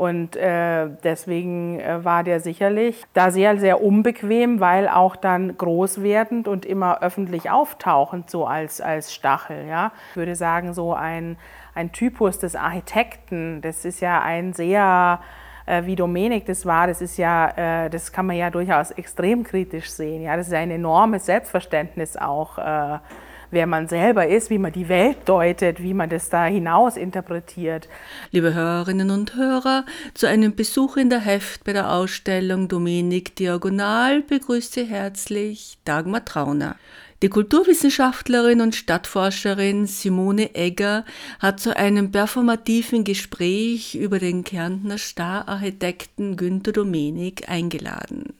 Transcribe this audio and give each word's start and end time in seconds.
Und 0.00 0.34
äh, 0.34 0.88
deswegen 1.04 1.78
äh, 1.78 2.02
war 2.02 2.24
der 2.24 2.40
sicherlich 2.40 3.04
da 3.12 3.30
sehr, 3.30 3.58
sehr 3.58 3.82
unbequem, 3.82 4.58
weil 4.58 4.88
auch 4.88 5.14
dann 5.14 5.58
groß 5.58 6.02
werdend 6.02 6.48
und 6.48 6.64
immer 6.64 7.02
öffentlich 7.02 7.50
auftauchend 7.50 8.30
so 8.30 8.46
als, 8.46 8.80
als 8.80 9.12
Stachel. 9.12 9.68
Ja? 9.68 9.92
Ich 10.12 10.16
würde 10.16 10.36
sagen, 10.36 10.72
so 10.72 10.94
ein, 10.94 11.36
ein 11.74 11.92
Typus 11.92 12.38
des 12.38 12.56
Architekten, 12.56 13.60
das 13.60 13.84
ist 13.84 14.00
ja 14.00 14.22
ein 14.22 14.54
sehr 14.54 15.20
äh, 15.66 15.84
wie 15.84 15.96
Domenik 15.96 16.46
das 16.46 16.64
war, 16.64 16.86
das 16.86 17.02
ist 17.02 17.18
ja, 17.18 17.84
äh, 17.84 17.90
das 17.90 18.10
kann 18.10 18.24
man 18.24 18.36
ja 18.36 18.48
durchaus 18.48 18.92
extrem 18.92 19.44
kritisch 19.44 19.90
sehen. 19.90 20.22
Ja, 20.22 20.34
das 20.34 20.46
ist 20.46 20.54
ein 20.54 20.70
enormes 20.70 21.26
Selbstverständnis 21.26 22.16
auch 22.16 22.56
äh, 22.56 23.00
wer 23.50 23.66
man 23.66 23.88
selber 23.88 24.26
ist, 24.26 24.50
wie 24.50 24.58
man 24.58 24.72
die 24.72 24.88
Welt 24.88 25.18
deutet, 25.26 25.82
wie 25.82 25.94
man 25.94 26.08
das 26.08 26.28
da 26.30 26.44
hinaus 26.46 26.96
interpretiert. 26.96 27.88
Liebe 28.30 28.54
Hörerinnen 28.54 29.10
und 29.10 29.36
Hörer, 29.36 29.84
zu 30.14 30.26
einem 30.26 30.54
Besuch 30.54 30.96
in 30.96 31.10
der 31.10 31.20
Heft 31.20 31.64
bei 31.64 31.72
der 31.72 31.92
Ausstellung 31.92 32.68
Dominik 32.68 33.36
Diagonal 33.36 34.22
begrüßt 34.22 34.72
Sie 34.72 34.84
herzlich 34.84 35.78
Dagmar 35.84 36.24
Trauner. 36.24 36.76
Die 37.22 37.28
Kulturwissenschaftlerin 37.28 38.62
und 38.62 38.74
Stadtforscherin 38.74 39.86
Simone 39.86 40.54
Egger 40.54 41.04
hat 41.38 41.60
zu 41.60 41.76
einem 41.76 42.12
performativen 42.12 43.04
Gespräch 43.04 43.94
über 43.94 44.18
den 44.18 44.42
Kärntner 44.42 44.96
Stararchitekten 44.96 46.36
Günter 46.36 46.72
Domenik 46.72 47.50
eingeladen. 47.50 48.32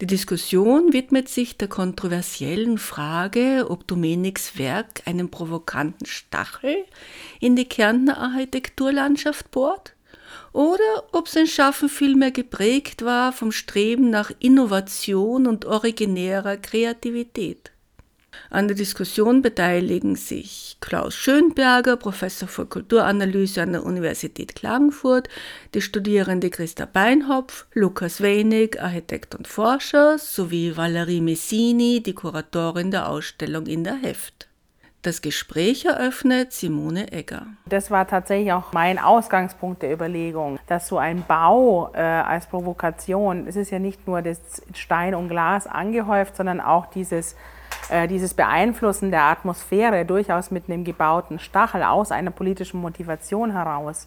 Die 0.00 0.06
Diskussion 0.06 0.94
widmet 0.94 1.28
sich 1.28 1.58
der 1.58 1.68
kontroversiellen 1.68 2.78
Frage, 2.78 3.66
ob 3.68 3.86
Domeniks 3.86 4.56
Werk 4.56 5.02
einen 5.04 5.30
provokanten 5.30 6.06
Stachel 6.06 6.86
in 7.38 7.54
die 7.54 7.66
Kärntner 7.66 8.16
Architekturlandschaft 8.16 9.50
bohrt 9.50 9.94
oder 10.54 11.04
ob 11.12 11.28
sein 11.28 11.46
Schaffen 11.46 11.90
vielmehr 11.90 12.30
geprägt 12.30 13.04
war 13.04 13.34
vom 13.34 13.52
Streben 13.52 14.08
nach 14.08 14.30
Innovation 14.38 15.46
und 15.46 15.66
originärer 15.66 16.56
Kreativität. 16.56 17.70
An 18.50 18.68
der 18.68 18.76
Diskussion 18.76 19.42
beteiligen 19.42 20.16
sich 20.16 20.76
Klaus 20.80 21.14
Schönberger, 21.14 21.96
Professor 21.96 22.48
für 22.48 22.66
Kulturanalyse 22.66 23.62
an 23.62 23.72
der 23.72 23.84
Universität 23.84 24.54
Klagenfurt, 24.54 25.28
die 25.74 25.80
Studierende 25.80 26.50
Christa 26.50 26.86
Beinhopf, 26.86 27.66
Lukas 27.74 28.20
Wenig, 28.20 28.80
Architekt 28.82 29.34
und 29.34 29.46
Forscher, 29.46 30.18
sowie 30.18 30.76
Valerie 30.76 31.20
Messini, 31.20 32.02
die 32.02 32.14
Kuratorin 32.14 32.90
der 32.90 33.08
Ausstellung 33.08 33.66
in 33.66 33.84
der 33.84 33.96
Heft. 33.96 34.50
Das 35.02 35.22
Gespräch 35.22 35.86
eröffnet 35.86 36.52
Simone 36.52 37.10
Egger. 37.10 37.46
Das 37.64 37.90
war 37.90 38.06
tatsächlich 38.06 38.52
auch 38.52 38.74
mein 38.74 38.98
Ausgangspunkt 38.98 39.82
der 39.82 39.94
Überlegung, 39.94 40.58
dass 40.66 40.88
so 40.88 40.98
ein 40.98 41.24
Bau 41.26 41.90
äh, 41.94 42.00
als 42.00 42.46
Provokation, 42.46 43.46
es 43.46 43.56
ist 43.56 43.70
ja 43.70 43.78
nicht 43.78 44.06
nur 44.06 44.20
das 44.20 44.62
Stein 44.74 45.14
und 45.14 45.30
Glas 45.30 45.66
angehäuft, 45.66 46.36
sondern 46.36 46.60
auch 46.60 46.84
dieses 46.84 47.34
äh, 47.88 48.06
dieses 48.06 48.34
Beeinflussen 48.34 49.10
der 49.10 49.22
Atmosphäre 49.24 50.04
durchaus 50.04 50.50
mit 50.50 50.68
einem 50.68 50.84
gebauten 50.84 51.38
Stachel 51.38 51.82
aus 51.82 52.12
einer 52.12 52.30
politischen 52.30 52.80
Motivation 52.80 53.52
heraus. 53.52 54.06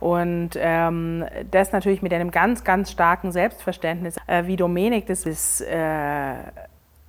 Und 0.00 0.50
ähm, 0.56 1.24
das 1.50 1.72
natürlich 1.72 2.02
mit 2.02 2.12
einem 2.12 2.30
ganz, 2.30 2.64
ganz 2.64 2.90
starken 2.90 3.32
Selbstverständnis, 3.32 4.16
äh, 4.26 4.46
wie 4.46 4.56
Domenik 4.56 5.06
das 5.06 5.24
ist. 5.24 5.60
Äh, 5.62 6.34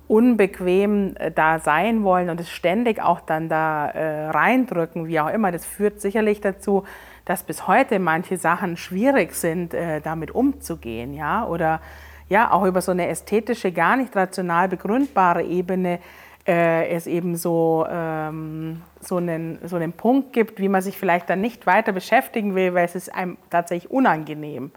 unbequem 0.08 1.16
äh, 1.16 1.30
da 1.32 1.58
sein 1.58 2.04
wollen 2.04 2.30
und 2.30 2.40
es 2.40 2.50
ständig 2.50 3.02
auch 3.02 3.20
dann 3.20 3.48
da 3.48 3.88
äh, 3.88 4.28
reindrücken, 4.28 5.08
wie 5.08 5.20
auch 5.20 5.28
immer, 5.28 5.50
das 5.50 5.66
führt 5.66 6.00
sicherlich 6.00 6.40
dazu, 6.40 6.84
dass 7.24 7.42
bis 7.42 7.66
heute 7.66 7.98
manche 7.98 8.36
Sachen 8.36 8.76
schwierig 8.76 9.34
sind, 9.34 9.74
äh, 9.74 10.00
damit 10.00 10.30
umzugehen, 10.30 11.12
ja, 11.12 11.44
oder 11.44 11.80
ja 12.28 12.50
auch 12.50 12.64
über 12.64 12.80
so 12.80 12.92
eine 12.92 13.08
ästhetische, 13.08 13.72
gar 13.72 13.96
nicht 13.96 14.14
rational 14.14 14.68
begründbare 14.68 15.42
Ebene 15.42 16.00
äh, 16.46 16.88
es 16.88 17.06
eben 17.06 17.36
so, 17.36 17.86
ähm, 17.90 18.82
so, 19.00 19.16
einen, 19.16 19.58
so 19.64 19.76
einen 19.76 19.92
Punkt 19.92 20.32
gibt, 20.32 20.60
wie 20.60 20.68
man 20.68 20.80
sich 20.80 20.96
vielleicht 20.96 21.28
dann 21.28 21.40
nicht 21.40 21.66
weiter 21.66 21.92
beschäftigen 21.92 22.54
will, 22.54 22.74
weil 22.74 22.84
es 22.84 22.94
ist 22.94 23.14
einem 23.14 23.36
tatsächlich 23.50 23.90
unangenehm, 23.90 24.70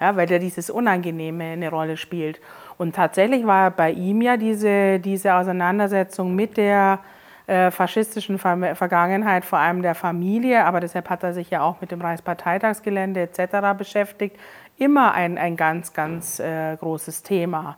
ja, 0.00 0.16
weil 0.16 0.30
ja 0.30 0.38
dieses 0.38 0.68
Unangenehme 0.68 1.44
eine 1.44 1.70
Rolle 1.70 1.96
spielt. 1.96 2.40
Und 2.76 2.96
tatsächlich 2.96 3.46
war 3.46 3.70
bei 3.70 3.92
ihm 3.92 4.20
ja 4.20 4.36
diese, 4.36 4.98
diese 4.98 5.34
Auseinandersetzung 5.34 6.34
mit 6.34 6.56
der 6.56 6.98
äh, 7.46 7.70
faschistischen 7.70 8.38
Ver 8.38 8.74
Vergangenheit, 8.74 9.44
vor 9.44 9.58
allem 9.58 9.82
der 9.82 9.94
Familie, 9.94 10.64
aber 10.64 10.80
deshalb 10.80 11.08
hat 11.10 11.22
er 11.22 11.34
sich 11.34 11.50
ja 11.50 11.62
auch 11.62 11.80
mit 11.80 11.90
dem 11.90 12.00
Reichsparteitagsgelände 12.00 13.20
etc. 13.20 13.76
beschäftigt, 13.76 14.36
immer 14.76 15.12
ein, 15.12 15.38
ein 15.38 15.56
ganz, 15.56 15.92
ganz 15.92 16.38
äh, 16.40 16.76
großes 16.76 17.22
Thema. 17.22 17.76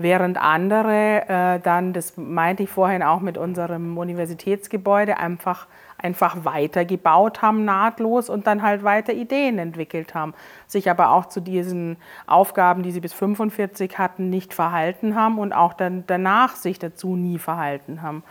Während 0.00 0.38
andere 0.38 1.28
äh, 1.28 1.58
dann, 1.58 1.92
das 1.92 2.16
meinte 2.16 2.62
ich 2.62 2.70
vorhin 2.70 3.02
auch 3.02 3.18
mit 3.18 3.36
unserem 3.36 3.98
Universitätsgebäude, 3.98 5.16
einfach, 5.18 5.66
einfach 5.98 6.44
weitergebaut 6.44 7.42
haben, 7.42 7.64
nahtlos 7.64 8.30
und 8.30 8.46
dann 8.46 8.62
halt 8.62 8.84
weiter 8.84 9.12
Ideen 9.12 9.58
entwickelt 9.58 10.14
haben. 10.14 10.34
Sich 10.68 10.88
aber 10.88 11.10
auch 11.10 11.26
zu 11.26 11.40
diesen 11.40 11.96
Aufgaben, 12.28 12.84
die 12.84 12.92
sie 12.92 13.00
bis 13.00 13.12
45 13.12 13.98
hatten, 13.98 14.30
nicht 14.30 14.54
verhalten 14.54 15.16
haben 15.16 15.40
und 15.40 15.52
auch 15.52 15.72
dann 15.72 16.04
danach 16.06 16.54
sich 16.54 16.78
dazu 16.78 17.16
nie 17.16 17.38
verhalten 17.38 18.00
haben. 18.00 18.22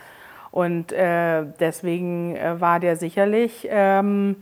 Und 0.50 0.92
äh, 0.92 1.44
deswegen 1.60 2.34
äh, 2.34 2.58
war 2.62 2.80
der 2.80 2.96
sicherlich 2.96 3.68
ähm, 3.70 4.36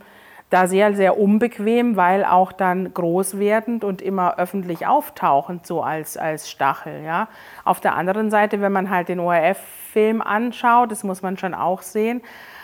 da 0.49 0.67
sehr, 0.67 0.93
sehr 0.93 1.19
unbequem, 1.19 1.97
weil 1.97 2.23
auch 2.23 2.53
dann 2.53 2.93
groß 2.93 3.37
werdend 3.37 3.83
und 3.83 4.01
immer 4.01 4.37
öffentlich 4.37 4.87
auftauchend 4.87 5.67
so 5.67 5.81
als, 5.83 6.15
als 6.15 6.49
Stachel. 6.49 7.03
Ja. 7.03 7.27
Auf 7.65 7.81
der 7.81 7.95
anderen 7.95 8.31
Seite, 8.31 8.61
wenn 8.61 8.71
man 8.71 8.89
halt 8.89 9.09
den 9.09 9.19
ORF-Film 9.19 10.21
anschaut, 10.21 10.91
das 10.91 11.03
muss 11.03 11.21
man 11.21 11.37
schon 11.37 11.53
auch 11.53 11.81
sehen, 11.81 12.21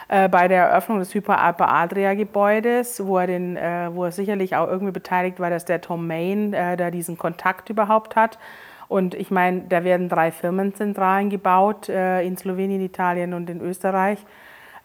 äh, 0.08 0.30
bei 0.30 0.48
der 0.48 0.68
Eröffnung 0.68 1.00
des 1.00 1.14
Hyperalpe 1.14 1.68
Adria 1.68 2.14
Gebäudes, 2.14 3.06
wo 3.06 3.18
er, 3.18 3.28
äh, 3.28 3.94
wo 3.94 4.06
er 4.06 4.12
sicherlich 4.12 4.56
auch 4.56 4.68
irgendwie 4.68 4.94
beteiligt 4.94 5.42
war, 5.42 5.50
dass 5.50 5.66
der 5.66 5.82
Tom 5.82 6.08
Main 6.08 6.54
äh, 6.54 6.78
da 6.78 6.90
diesen 6.90 7.18
Kontakt 7.18 7.70
überhaupt 7.70 8.16
hat. 8.16 8.40
Und 8.88 9.14
ich 9.16 9.32
meine, 9.32 9.62
da 9.62 9.84
werden 9.84 10.08
drei 10.08 10.32
Firmenzentralen 10.32 11.30
gebaut 11.30 11.90
äh, 11.90 12.22
in 12.22 12.38
Slowenien, 12.38 12.82
Italien 12.82 13.34
und 13.34 13.50
in 13.50 13.60
Österreich 13.60 14.20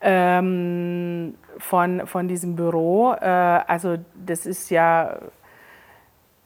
ähm, 0.00 1.34
von, 1.58 2.06
von 2.06 2.28
diesem 2.28 2.56
Büro. 2.56 3.12
Äh, 3.12 3.26
also 3.26 3.96
das 4.14 4.46
ist 4.46 4.70
ja 4.70 5.18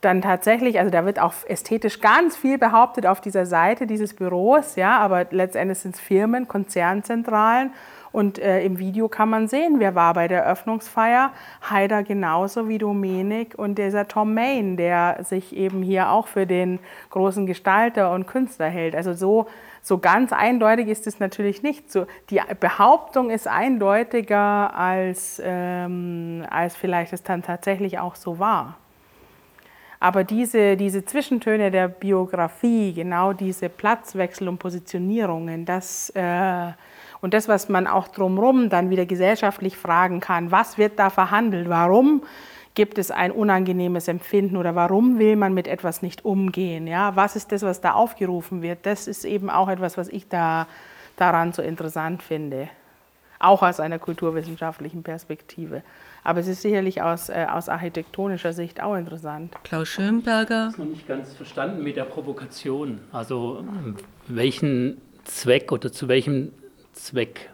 dann 0.00 0.20
tatsächlich, 0.20 0.78
also 0.78 0.90
da 0.90 1.04
wird 1.04 1.20
auch 1.20 1.32
ästhetisch 1.46 2.00
ganz 2.00 2.36
viel 2.36 2.58
behauptet 2.58 3.06
auf 3.06 3.20
dieser 3.20 3.46
Seite 3.46 3.86
dieses 3.86 4.14
Büros, 4.14 4.74
ja, 4.74 4.98
aber 4.98 5.26
letztendlich 5.30 5.78
sind 5.78 5.94
es 5.94 6.00
Firmen, 6.00 6.48
Konzernzentralen 6.48 7.70
und 8.12 8.38
äh, 8.38 8.62
im 8.62 8.78
Video 8.78 9.08
kann 9.08 9.30
man 9.30 9.48
sehen, 9.48 9.76
wer 9.78 9.94
war 9.94 10.12
bei 10.14 10.28
der 10.28 10.42
Eröffnungsfeier. 10.42 11.32
Haider 11.68 12.02
genauso 12.02 12.68
wie 12.68 12.78
Domenik 12.78 13.54
und 13.56 13.78
dieser 13.78 14.06
Tom 14.06 14.34
Main, 14.34 14.76
der 14.76 15.18
sich 15.22 15.56
eben 15.56 15.82
hier 15.82 16.10
auch 16.10 16.26
für 16.26 16.46
den 16.46 16.78
großen 17.10 17.46
Gestalter 17.46 18.12
und 18.12 18.26
Künstler 18.26 18.68
hält. 18.68 18.94
Also 18.94 19.14
so 19.14 19.46
so 19.82 19.98
ganz 19.98 20.32
eindeutig 20.32 20.86
ist 20.86 21.08
es 21.08 21.18
natürlich 21.18 21.62
nicht. 21.64 21.90
So, 21.90 22.06
die 22.30 22.40
Behauptung 22.60 23.30
ist 23.30 23.48
eindeutiger, 23.48 24.74
als, 24.76 25.42
ähm, 25.44 26.46
als 26.48 26.76
vielleicht 26.76 27.12
es 27.12 27.24
dann 27.24 27.42
tatsächlich 27.42 27.98
auch 27.98 28.14
so 28.14 28.38
war. 28.38 28.76
Aber 29.98 30.24
diese, 30.24 30.76
diese 30.76 31.04
Zwischentöne 31.04 31.70
der 31.70 31.88
Biografie, 31.88 32.92
genau 32.92 33.32
diese 33.32 33.68
Platzwechsel 33.68 34.48
und 34.48 34.58
Positionierungen, 34.58 35.64
das, 35.64 36.10
äh, 36.10 36.72
und 37.20 37.34
das, 37.34 37.48
was 37.48 37.68
man 37.68 37.86
auch 37.86 38.08
drumherum 38.08 38.68
dann 38.68 38.90
wieder 38.90 39.06
gesellschaftlich 39.06 39.76
fragen 39.76 40.20
kann, 40.20 40.50
was 40.50 40.78
wird 40.78 40.98
da 40.98 41.10
verhandelt, 41.10 41.68
warum 41.68 42.22
Gibt 42.74 42.98
es 42.98 43.10
ein 43.10 43.32
unangenehmes 43.32 44.08
Empfinden 44.08 44.56
oder 44.56 44.74
warum 44.74 45.18
will 45.18 45.36
man 45.36 45.52
mit 45.52 45.68
etwas 45.68 46.00
nicht 46.00 46.24
umgehen? 46.24 46.86
Ja, 46.86 47.16
was 47.16 47.36
ist 47.36 47.52
das, 47.52 47.62
was 47.62 47.80
da 47.80 47.92
aufgerufen 47.92 48.62
wird? 48.62 48.86
Das 48.86 49.06
ist 49.06 49.24
eben 49.24 49.50
auch 49.50 49.68
etwas, 49.68 49.98
was 49.98 50.08
ich 50.08 50.28
da 50.28 50.66
daran 51.16 51.52
so 51.52 51.60
interessant 51.62 52.22
finde. 52.22 52.68
auch 53.42 53.62
aus 53.62 53.80
einer 53.80 53.98
kulturwissenschaftlichen 53.98 55.02
Perspektive. 55.02 55.82
Aber 56.24 56.40
es 56.40 56.46
ist 56.46 56.62
sicherlich 56.62 57.02
aus, 57.02 57.28
äh, 57.28 57.46
aus 57.50 57.68
architektonischer 57.68 58.52
Sicht 58.52 58.80
auch 58.80 58.94
interessant. 58.94 59.52
Klaus 59.64 59.88
Schönberger. 59.88 60.68
Ich 60.70 60.78
habe 60.78 60.88
noch 60.88 60.94
nicht 60.94 61.08
ganz 61.08 61.34
verstanden 61.34 61.82
mit 61.82 61.96
der 61.96 62.04
Provokation. 62.04 63.00
Also 63.10 63.64
welchen 64.28 65.00
Zweck 65.24 65.72
oder 65.72 65.90
zu 65.90 66.06
welchem 66.08 66.52
Zweck 66.92 67.50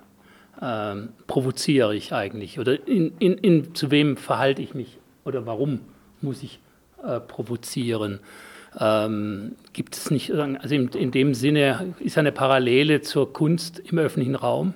ähm, 0.60 1.10
provoziere 1.26 1.94
ich 1.94 2.12
eigentlich? 2.12 2.58
Oder 2.58 2.86
in, 2.86 3.16
in, 3.18 3.38
in, 3.38 3.74
zu 3.74 3.90
wem 3.90 4.16
verhalte 4.16 4.60
ich 4.60 4.74
mich? 4.74 4.97
Oder 5.28 5.44
warum 5.44 5.80
muss 6.22 6.42
ich 6.42 6.58
äh, 7.04 7.20
provozieren? 7.20 8.20
Ähm, 8.80 9.56
gibt 9.74 9.94
es 9.94 10.10
nicht, 10.10 10.32
also 10.32 10.74
in, 10.74 10.88
in, 10.88 11.10
dem 11.10 11.34
Sinne 11.34 11.94
ist 12.00 12.16
eine 12.16 12.32
Parallele 12.32 13.02
zur 13.02 13.30
Kunst 13.30 13.78
im 13.78 13.98
öffentlichen 13.98 14.36
Raum, 14.36 14.72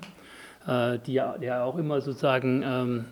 äh, 0.66 0.98
die 1.06 1.14
ja, 1.14 1.36
ja, 1.40 1.64
auch 1.64 1.78
immer 1.78 2.02
sozusagen 2.02 2.62
ähm, 2.66 3.04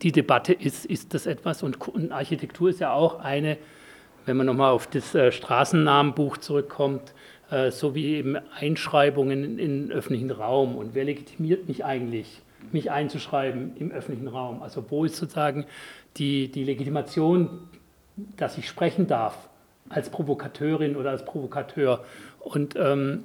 die 0.00 0.12
Debatte 0.12 0.54
ist, 0.54 0.86
ist 0.86 1.12
das 1.12 1.26
etwas? 1.26 1.62
Und, 1.62 1.86
und, 1.88 2.10
Architektur 2.10 2.70
ist 2.70 2.80
ja 2.80 2.94
auch 2.94 3.20
eine, 3.20 3.58
wenn 4.24 4.38
man 4.38 4.46
nochmal 4.46 4.72
auf 4.72 4.86
das 4.86 5.14
äh, 5.14 5.30
Straßennamenbuch 5.30 6.38
zurückkommt, 6.38 7.12
äh, 7.50 7.70
so 7.70 7.94
wie 7.94 8.14
eben 8.14 8.36
Einschreibungen 8.58 9.44
in, 9.44 9.58
in 9.58 9.92
öffentlichen 9.92 10.30
Raum. 10.30 10.76
Und 10.76 10.94
wer 10.94 11.04
legitimiert 11.04 11.68
mich 11.68 11.84
eigentlich, 11.84 12.40
mich 12.72 12.90
einzuschreiben 12.90 13.76
im 13.76 13.90
öffentlichen 13.90 14.28
Raum? 14.28 14.62
Also 14.62 14.84
wo 14.88 15.04
ist 15.04 15.16
sozusagen 15.16 15.66
die, 16.16 16.50
die 16.50 16.64
Legitimation, 16.64 17.68
dass 18.36 18.58
ich 18.58 18.68
sprechen 18.68 19.06
darf 19.06 19.48
als 19.88 20.10
Provokateurin 20.10 20.96
oder 20.96 21.10
als 21.10 21.24
Provokateur? 21.24 22.04
Und 22.40 22.76
ähm, 22.76 23.24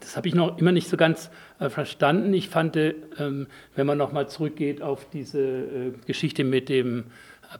das 0.00 0.16
habe 0.16 0.28
ich 0.28 0.34
noch 0.34 0.58
immer 0.58 0.72
nicht 0.72 0.88
so 0.88 0.96
ganz 0.96 1.30
äh, 1.58 1.68
verstanden. 1.68 2.34
Ich 2.34 2.48
fand, 2.48 2.76
äh, 2.76 2.94
ähm, 3.18 3.46
wenn 3.76 3.86
man 3.86 3.98
nochmal 3.98 4.28
zurückgeht 4.28 4.82
auf 4.82 5.06
diese 5.10 5.40
äh, 5.40 5.92
Geschichte 6.06 6.44
mit 6.44 6.68
dem 6.68 7.04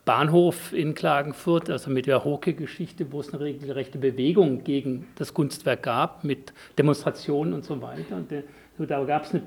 Bahnhof 0.05 0.73
in 0.73 0.95
Klagenfurt, 0.95 1.69
also 1.69 1.91
mit 1.91 2.07
der 2.07 2.23
Hoke-Geschichte, 2.23 3.11
wo 3.11 3.19
es 3.19 3.33
eine 3.33 3.43
regelrechte 3.43 3.97
Bewegung 3.97 4.63
gegen 4.63 5.07
das 5.15 5.33
Kunstwerk 5.33 5.83
gab, 5.83 6.23
mit 6.23 6.53
Demonstrationen 6.77 7.53
und 7.53 7.63
so 7.63 7.81
weiter. 7.81 8.15
Und 8.15 8.31
der, 8.31 8.43
so, 8.77 8.85
da 8.85 9.03
gab's 9.03 9.33
eine, 9.33 9.43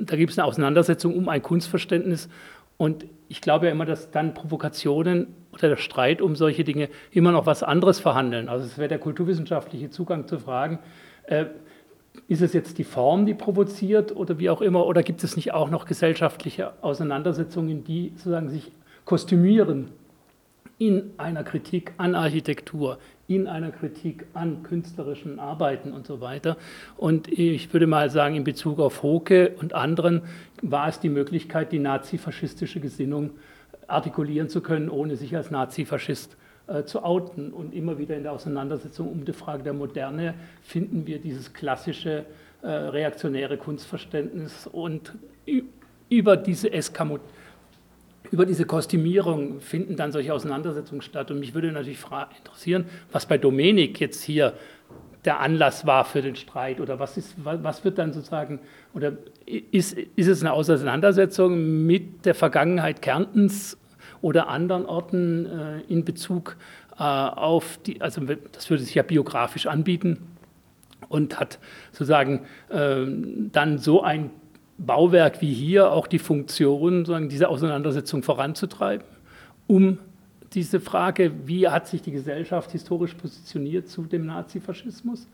da 0.00 0.16
gibt 0.16 0.32
es 0.32 0.38
eine 0.38 0.46
Auseinandersetzung 0.46 1.14
um 1.14 1.28
ein 1.28 1.42
Kunstverständnis. 1.42 2.28
Und 2.76 3.06
ich 3.28 3.40
glaube 3.40 3.66
ja 3.66 3.72
immer, 3.72 3.86
dass 3.86 4.10
dann 4.10 4.34
Provokationen 4.34 5.28
oder 5.52 5.68
der 5.68 5.76
Streit 5.76 6.20
um 6.20 6.36
solche 6.36 6.64
Dinge 6.64 6.88
immer 7.10 7.32
noch 7.32 7.46
was 7.46 7.62
anderes 7.62 8.00
verhandeln. 8.00 8.48
Also 8.48 8.66
es 8.66 8.76
wäre 8.76 8.88
der 8.88 8.98
kulturwissenschaftliche 8.98 9.90
Zugang 9.90 10.26
zu 10.26 10.38
fragen, 10.38 10.78
äh, 11.26 11.46
ist 12.28 12.42
es 12.42 12.52
jetzt 12.52 12.78
die 12.78 12.84
Form, 12.84 13.26
die 13.26 13.34
provoziert 13.34 14.14
oder 14.14 14.38
wie 14.38 14.50
auch 14.50 14.60
immer, 14.60 14.86
oder 14.86 15.02
gibt 15.02 15.24
es 15.24 15.36
nicht 15.36 15.52
auch 15.52 15.70
noch 15.70 15.84
gesellschaftliche 15.84 16.72
Auseinandersetzungen, 16.82 17.84
die 17.84 18.12
sozusagen 18.16 18.50
sich 18.50 18.70
kostümieren 19.04 19.90
in 20.78 21.10
einer 21.18 21.44
Kritik 21.44 21.92
an 21.96 22.14
Architektur, 22.14 22.98
in 23.26 23.46
einer 23.46 23.70
Kritik 23.70 24.26
an 24.34 24.62
künstlerischen 24.62 25.38
Arbeiten 25.38 25.92
und 25.92 26.06
so 26.06 26.20
weiter. 26.20 26.56
Und 26.96 27.28
ich 27.28 27.72
würde 27.72 27.86
mal 27.86 28.10
sagen, 28.10 28.34
in 28.34 28.44
Bezug 28.44 28.78
auf 28.78 29.02
Hoke 29.02 29.54
und 29.60 29.74
anderen 29.74 30.22
war 30.62 30.88
es 30.88 31.00
die 31.00 31.08
Möglichkeit, 31.08 31.72
die 31.72 31.78
nazifaschistische 31.78 32.80
Gesinnung 32.80 33.30
artikulieren 33.86 34.48
zu 34.48 34.60
können, 34.60 34.90
ohne 34.90 35.16
sich 35.16 35.34
als 35.36 35.50
Nazifaschist 35.50 36.36
äh, 36.66 36.84
zu 36.84 37.02
outen. 37.02 37.52
Und 37.52 37.74
immer 37.74 37.98
wieder 37.98 38.16
in 38.16 38.22
der 38.22 38.32
Auseinandersetzung 38.32 39.10
um 39.10 39.24
die 39.24 39.32
Frage 39.32 39.62
der 39.62 39.72
Moderne 39.72 40.34
finden 40.62 41.06
wir 41.06 41.18
dieses 41.18 41.52
klassische 41.52 42.24
äh, 42.62 42.68
reaktionäre 42.68 43.56
Kunstverständnis 43.56 44.66
und 44.66 45.14
über 46.08 46.36
diese 46.36 46.72
Eskamot 46.72 47.20
über 48.34 48.46
diese 48.46 48.64
Kostümierung 48.64 49.60
finden 49.60 49.94
dann 49.94 50.10
solche 50.10 50.34
Auseinandersetzungen 50.34 51.02
statt. 51.02 51.30
Und 51.30 51.38
mich 51.38 51.54
würde 51.54 51.70
natürlich 51.70 52.00
interessieren, 52.36 52.86
was 53.12 53.26
bei 53.26 53.38
Domenik 53.38 54.00
jetzt 54.00 54.24
hier 54.24 54.54
der 55.24 55.38
Anlass 55.38 55.86
war 55.86 56.04
für 56.04 56.20
den 56.20 56.34
Streit 56.34 56.80
oder 56.80 56.98
was, 56.98 57.16
ist, 57.16 57.36
was 57.44 57.84
wird 57.84 57.96
dann 57.96 58.12
sozusagen, 58.12 58.58
oder 58.92 59.12
ist, 59.46 59.96
ist 59.96 60.26
es 60.26 60.40
eine 60.40 60.52
Auseinandersetzung 60.52 61.86
mit 61.86 62.26
der 62.26 62.34
Vergangenheit 62.34 63.02
Kärntens 63.02 63.78
oder 64.20 64.48
anderen 64.48 64.84
Orten 64.84 65.46
äh, 65.46 65.80
in 65.86 66.04
Bezug 66.04 66.56
äh, 66.98 67.04
auf 67.04 67.78
die, 67.86 68.00
also 68.00 68.20
das 68.50 68.68
würde 68.68 68.82
sich 68.82 68.96
ja 68.96 69.04
biografisch 69.04 69.68
anbieten 69.68 70.26
und 71.08 71.38
hat 71.38 71.60
sozusagen 71.92 72.46
äh, 72.68 73.06
dann 73.52 73.78
so 73.78 74.02
ein 74.02 74.30
Bauwerk 74.78 75.40
wie 75.40 75.52
hier 75.52 75.92
auch 75.92 76.06
die 76.06 76.18
Funktion, 76.18 77.04
sozusagen 77.04 77.28
diese 77.28 77.48
Auseinandersetzung 77.48 78.22
voranzutreiben, 78.22 79.06
um 79.66 79.98
diese 80.52 80.80
Frage, 80.80 81.32
wie 81.46 81.68
hat 81.68 81.88
sich 81.88 82.02
die 82.02 82.12
Gesellschaft 82.12 82.72
historisch 82.72 83.14
positioniert 83.14 83.88
zu 83.88 84.02
dem 84.02 84.26
Nazifaschismus? 84.26 85.26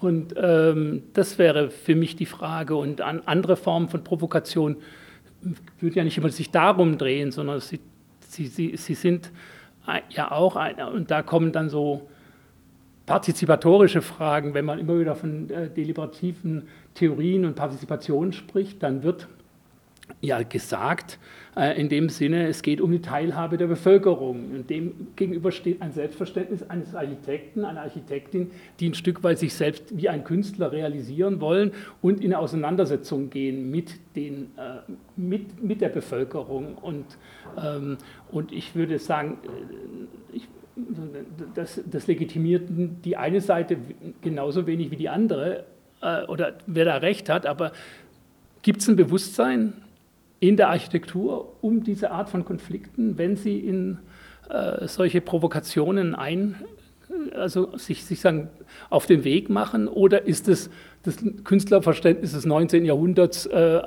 Und 0.00 0.34
ähm, 0.36 1.02
das 1.12 1.38
wäre 1.38 1.70
für 1.70 1.96
mich 1.96 2.16
die 2.16 2.26
Frage. 2.26 2.76
Und 2.76 3.00
an 3.00 3.22
andere 3.24 3.56
Formen 3.56 3.88
von 3.88 4.04
Provokation 4.04 4.76
würde 5.80 5.96
ja 5.96 6.04
nicht 6.04 6.18
immer 6.18 6.30
sich 6.30 6.50
darum 6.50 6.98
drehen, 6.98 7.32
sondern 7.32 7.60
sie 7.60 7.80
sie, 8.28 8.46
sie, 8.46 8.76
sie 8.76 8.94
sind 8.94 9.30
ja 10.10 10.30
auch, 10.30 10.56
ein, 10.56 10.80
und 10.80 11.10
da 11.10 11.22
kommen 11.22 11.52
dann 11.52 11.68
so 11.70 12.08
partizipatorische 13.06 14.02
Fragen, 14.02 14.52
wenn 14.52 14.66
man 14.66 14.78
immer 14.78 14.98
wieder 15.00 15.16
von 15.16 15.48
äh, 15.48 15.70
deliberativen 15.70 16.68
Theorien 16.98 17.44
und 17.44 17.54
Partizipation 17.54 18.32
spricht, 18.32 18.82
dann 18.82 19.02
wird 19.02 19.28
ja 20.20 20.42
gesagt, 20.42 21.18
äh, 21.56 21.80
in 21.80 21.88
dem 21.88 22.08
Sinne, 22.08 22.48
es 22.48 22.62
geht 22.62 22.80
um 22.80 22.90
die 22.90 23.00
Teilhabe 23.00 23.56
der 23.56 23.66
Bevölkerung. 23.66 24.50
Und 24.52 24.70
dem 24.70 25.08
gegenüber 25.16 25.52
steht 25.52 25.80
ein 25.80 25.92
Selbstverständnis 25.92 26.68
eines 26.68 26.94
Architekten, 26.94 27.64
einer 27.64 27.82
Architektin, 27.82 28.50
die 28.80 28.90
ein 28.90 28.94
Stück 28.94 29.22
weit 29.22 29.38
sich 29.38 29.54
selbst 29.54 29.96
wie 29.96 30.08
ein 30.08 30.24
Künstler 30.24 30.72
realisieren 30.72 31.40
wollen 31.40 31.72
und 32.02 32.20
in 32.20 32.32
eine 32.32 32.38
Auseinandersetzung 32.38 33.30
gehen 33.30 33.70
mit, 33.70 33.94
den, 34.16 34.50
äh, 34.56 34.90
mit, 35.16 35.62
mit 35.62 35.80
der 35.80 35.90
Bevölkerung. 35.90 36.76
Und, 36.76 37.04
ähm, 37.62 37.98
und 38.32 38.52
ich 38.52 38.74
würde 38.74 38.98
sagen, 38.98 39.38
äh, 39.44 40.36
ich, 40.36 40.48
das, 41.54 41.80
das 41.90 42.06
legitimiert 42.06 42.68
die 43.04 43.16
eine 43.16 43.40
Seite 43.40 43.78
genauso 44.22 44.66
wenig 44.66 44.92
wie 44.92 44.96
die 44.96 45.08
andere, 45.08 45.64
oder 46.00 46.54
wer 46.66 46.84
da 46.84 46.96
recht 46.98 47.28
hat, 47.28 47.46
aber 47.46 47.72
gibt 48.62 48.82
es 48.82 48.88
ein 48.88 48.96
Bewusstsein 48.96 49.72
in 50.40 50.56
der 50.56 50.68
Architektur 50.68 51.54
um 51.60 51.82
diese 51.82 52.10
Art 52.10 52.28
von 52.28 52.44
Konflikten, 52.44 53.18
wenn 53.18 53.36
sie 53.36 53.58
in 53.58 53.98
äh, 54.48 54.86
solche 54.86 55.20
Provokationen 55.20 56.14
ein, 56.14 56.56
also 57.34 57.76
sich, 57.76 58.04
sich 58.04 58.20
sagen, 58.20 58.48
auf 58.90 59.06
den 59.06 59.24
Weg 59.24 59.50
machen? 59.50 59.88
Oder 59.88 60.26
ist 60.26 60.48
es 60.48 60.70
das 61.02 61.16
Künstlerverständnis 61.44 62.32
des 62.32 62.46
19. 62.46 62.84
Jahrhunderts 62.84 63.46
äh, 63.46 63.80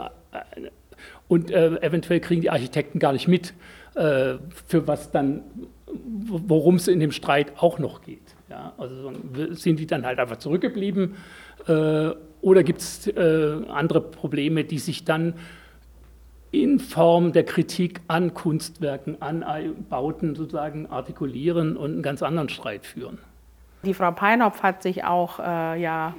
und 1.28 1.52
äh, 1.52 1.78
eventuell 1.82 2.20
kriegen 2.20 2.42
die 2.42 2.50
Architekten 2.50 3.00
gar 3.00 3.14
nicht 3.14 3.28
mit, 3.28 3.54
äh, 3.96 4.36
für 4.68 4.88
was 4.88 5.12
dann, 5.12 5.44
worum 5.88 6.76
es 6.76 6.88
in 6.88 7.00
dem 7.00 7.12
Streit 7.12 7.54
auch 7.58 7.80
noch 7.80 8.02
geht? 8.02 8.20
Ja, 8.50 8.74
also 8.78 9.14
sind 9.52 9.80
die 9.80 9.88
dann 9.88 10.06
halt 10.06 10.20
einfach 10.20 10.38
zurückgeblieben? 10.38 11.16
Äh, 11.68 12.12
oder 12.42 12.64
gibt 12.64 12.82
es 12.82 13.08
äh, 13.08 13.62
andere 13.70 14.02
Probleme, 14.02 14.64
die 14.64 14.80
sich 14.80 15.06
dann 15.06 15.36
in 16.52 16.80
Form 16.80 17.32
der 17.32 17.46
Kritik 17.46 18.02
an 18.08 18.34
Kunstwerken, 18.34 19.22
an 19.22 19.46
Bauten 19.90 20.36
sozusagen 20.36 20.88
artikulieren 20.88 21.78
und 21.78 21.92
einen 21.92 22.02
ganz 22.02 22.22
anderen 22.22 22.50
Streit 22.50 22.86
führen. 22.86 23.20
Die 23.84 23.94
Frau 23.94 24.12
Peinhopf 24.12 24.62
hat 24.62 24.84
sich 24.84 25.04
auch, 25.04 25.40
äh, 25.40 25.82
ja, 25.82 26.14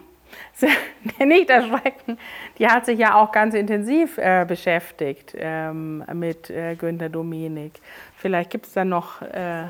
nicht 1.18 1.50
erschrecken, 1.50 2.18
die 2.58 2.66
hat 2.66 2.86
sich 2.86 2.98
ja 2.98 3.14
auch 3.14 3.30
ganz 3.32 3.54
intensiv 3.54 4.16
äh, 4.16 4.46
beschäftigt 4.48 5.34
ähm, 5.36 6.02
mit 6.14 6.48
äh, 6.48 6.74
Günter 6.74 7.10
Domenik. 7.10 7.72
Vielleicht 8.16 8.50
gibt 8.50 8.66
es 8.66 8.72
da 8.72 8.84
noch, 8.84 9.20
äh, 9.20 9.64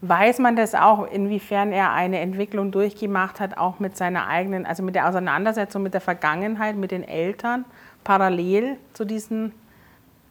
weiß 0.00 0.38
man 0.38 0.56
das 0.56 0.74
auch, 0.74 1.10
inwiefern 1.10 1.72
er 1.72 1.92
eine 1.92 2.20
Entwicklung 2.20 2.70
durchgemacht 2.70 3.40
hat, 3.40 3.58
auch 3.58 3.80
mit 3.80 3.96
seiner 3.96 4.28
eigenen, 4.28 4.66
also 4.66 4.82
mit 4.82 4.94
der 4.94 5.08
Auseinandersetzung 5.08 5.82
mit 5.82 5.94
der 5.94 6.00
Vergangenheit, 6.00 6.76
mit 6.76 6.90
den 6.90 7.02
Eltern? 7.02 7.64
parallel 8.08 8.78
zu 8.94 9.04
diesen 9.04 9.52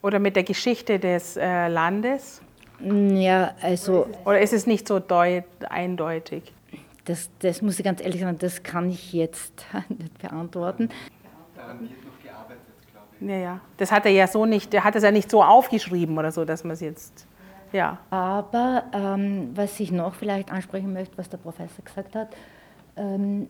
oder 0.02 0.18
mit 0.18 0.36
der 0.36 0.44
Geschichte 0.44 0.98
des 0.98 1.38
äh, 1.38 1.68
Landes? 1.68 2.42
Ja, 2.80 3.54
also. 3.62 4.08
Oder 4.26 4.42
ist 4.42 4.54
es 4.54 4.66
nicht 4.66 4.88
so 4.88 5.00
deut, 5.00 5.44
eindeutig? 5.70 6.54
Das, 7.06 7.30
das 7.40 7.62
muss 7.62 7.78
ich 7.78 7.86
ganz 7.86 8.02
ehrlich 8.02 8.22
sagen, 8.22 8.38
das 8.40 8.64
kann 8.64 8.90
ich 8.90 9.14
jetzt 9.14 9.66
nicht 9.90 10.18
beantworten. 10.18 10.90
Daran 11.56 11.82
wird 11.82 11.92
noch 12.04 12.24
gearbeitet, 12.24 12.62
glaube 12.92 13.08
ich. 13.20 13.28
Ja, 13.28 13.36
ja. 13.36 13.62
Das 13.78 13.92
hat 13.92 14.06
er 14.06 14.12
ja 14.12 14.26
so 14.26 14.48
nicht, 14.48 14.74
er 14.74 14.84
hat 14.84 14.96
es 14.96 15.04
ja 15.04 15.12
nicht 15.12 15.30
so 15.30 15.44
aufgeschrieben 15.44 16.18
oder 16.18 16.32
so, 16.32 16.46
dass 16.46 16.64
man 16.64 16.74
es 16.74 16.82
jetzt. 16.82 17.28
Ja. 17.78 18.00
Aber 18.10 18.86
ähm, 18.92 19.52
was 19.54 19.80
ich 19.80 19.92
noch 19.92 20.16
vielleicht 20.16 20.52
ansprechen 20.52 20.94
möchte, 20.94 21.16
was 21.16 21.30
der 21.30 21.38
Professor 21.38 21.86
gesagt 21.86 22.16
hat, 22.16 22.30
ähm, 22.96 23.50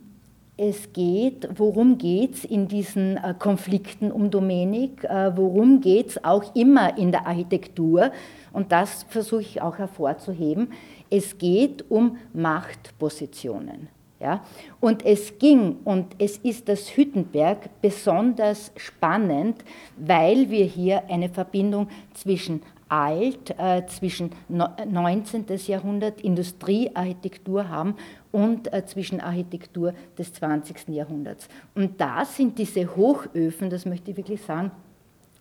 es 0.57 0.91
geht, 0.91 1.47
worum 1.57 1.97
geht 1.97 2.33
es 2.33 2.43
in 2.43 2.67
diesen 2.67 3.15
äh, 3.15 3.33
Konflikten 3.39 4.11
um 4.11 4.29
Domenik, 4.29 5.05
äh, 5.05 5.31
worum 5.37 5.79
geht 5.79 6.09
es 6.09 6.25
auch 6.25 6.53
immer 6.55 6.97
in 6.97 7.13
der 7.13 7.25
Architektur 7.25 8.11
und 8.51 8.73
das 8.73 9.03
versuche 9.03 9.43
ich 9.43 9.61
auch 9.61 9.77
hervorzuheben. 9.77 10.73
Es 11.09 11.37
geht 11.37 11.89
um 11.89 12.17
Machtpositionen. 12.33 13.87
Ja? 14.19 14.43
Und 14.81 15.05
es 15.05 15.39
ging 15.39 15.77
und 15.85 16.17
es 16.19 16.35
ist 16.39 16.67
das 16.67 16.97
Hüttenberg 16.97 17.69
besonders 17.81 18.73
spannend, 18.75 19.63
weil 19.95 20.49
wir 20.49 20.65
hier 20.65 21.03
eine 21.09 21.29
Verbindung 21.29 21.87
zwischen 22.13 22.61
alt, 22.89 23.57
äh, 23.57 23.85
zwischen 23.87 24.31
19. 24.49 25.45
Jahrhundert 25.67 26.21
Industriearchitektur 26.21 27.69
haben 27.69 27.95
und 28.31 28.71
äh, 28.73 28.85
zwischen 28.85 29.19
Architektur 29.19 29.93
des 30.17 30.33
20. 30.33 30.89
Jahrhunderts. 30.89 31.47
Und 31.75 31.99
da 31.99 32.25
sind 32.25 32.57
diese 32.57 32.95
Hochöfen, 32.95 33.69
das 33.69 33.85
möchte 33.85 34.11
ich 34.11 34.17
wirklich 34.17 34.41
sagen, 34.41 34.71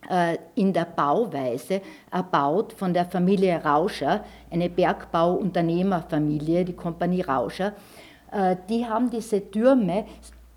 äh, 0.08 0.38
in 0.54 0.72
der 0.72 0.84
Bauweise 0.84 1.80
erbaut 2.10 2.72
von 2.72 2.94
der 2.94 3.06
Familie 3.06 3.62
Rauscher, 3.62 4.24
eine 4.50 4.68
Bergbauunternehmerfamilie, 4.68 6.64
die 6.64 6.74
Kompanie 6.74 7.22
Rauscher. 7.22 7.72
Äh, 8.30 8.56
die 8.68 8.86
haben 8.86 9.10
diese 9.10 9.50
Türme 9.50 10.04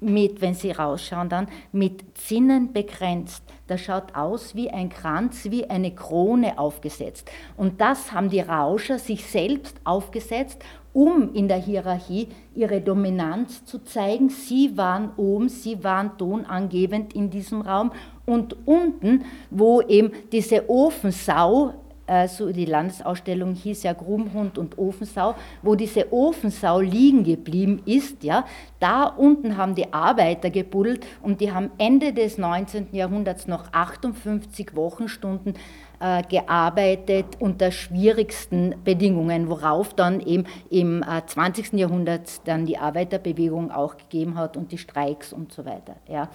mit, 0.02 0.42
wenn 0.42 0.54
Sie 0.54 0.72
rausschauen, 0.72 1.30
dann 1.30 1.48
mit 1.72 2.18
Zinnen 2.18 2.74
begrenzt. 2.74 3.44
Das 3.68 3.82
schaut 3.82 4.16
aus 4.16 4.56
wie 4.56 4.70
ein 4.70 4.90
Kranz, 4.90 5.46
wie 5.52 5.70
eine 5.70 5.94
Krone 5.94 6.58
aufgesetzt. 6.58 7.30
Und 7.58 7.82
das 7.82 8.12
haben 8.12 8.30
die 8.30 8.40
Rauscher 8.40 8.98
sich 8.98 9.26
selbst 9.26 9.80
aufgesetzt, 9.84 10.64
um 10.94 11.34
in 11.34 11.48
der 11.48 11.58
Hierarchie 11.58 12.30
ihre 12.56 12.82
Dominanz 12.82 13.64
zu 13.66 13.80
zeigen. 13.84 14.30
Sie 14.30 14.76
waren 14.76 15.12
oben, 15.18 15.50
sie 15.50 15.84
waren 15.84 16.18
tonangebend 16.18 17.14
in 17.14 17.30
diesem 17.30 17.62
Raum. 17.62 17.92
Und 18.26 18.56
unten, 18.66 19.26
wo 19.50 19.82
eben 19.82 20.12
diese 20.32 20.70
Ofensau 20.70 21.74
also 22.10 22.52
die 22.52 22.66
Landesausstellung 22.66 23.54
hieß 23.54 23.84
ja 23.84 23.94
Grumhund 23.94 24.58
und 24.58 24.78
Ofensau, 24.78 25.36
wo 25.62 25.76
diese 25.76 26.12
Ofensau 26.12 26.80
liegen 26.80 27.24
geblieben 27.24 27.82
ist, 27.86 28.24
ja, 28.24 28.46
da 28.80 29.04
unten 29.06 29.58
haben 29.58 29.76
die 29.76 29.94
Arbeiter 29.94 30.50
gebuddelt 30.50 31.06
und 31.22 31.42
die 31.42 31.52
haben 31.52 31.70
Ende 31.78 32.14
des 32.14 32.38
19. 32.38 32.88
Jahrhunderts 32.94 33.48
noch 33.48 33.72
58 33.74 34.76
Wochenstunden 34.76 35.54
äh, 36.00 36.24
gearbeitet 36.24 37.26
unter 37.40 37.72
schwierigsten 37.72 38.76
Bedingungen, 38.84 39.50
worauf 39.50 39.94
dann 39.94 40.22
eben 40.22 40.46
im 40.70 41.04
äh, 41.04 41.26
20. 41.26 41.74
Jahrhundert 41.74 42.48
dann 42.48 42.66
die 42.66 42.78
Arbeiterbewegung 42.78 43.70
auch 43.70 43.98
gegeben 43.98 44.36
hat 44.36 44.58
und 44.58 44.72
die 44.72 44.78
Streiks 44.78 45.34
und 45.34 45.52
so 45.52 45.66
weiter. 45.66 45.98
Ja. 46.08 46.30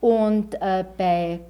Und 0.00 0.54
äh, 0.60 0.84
bei 0.96 1.40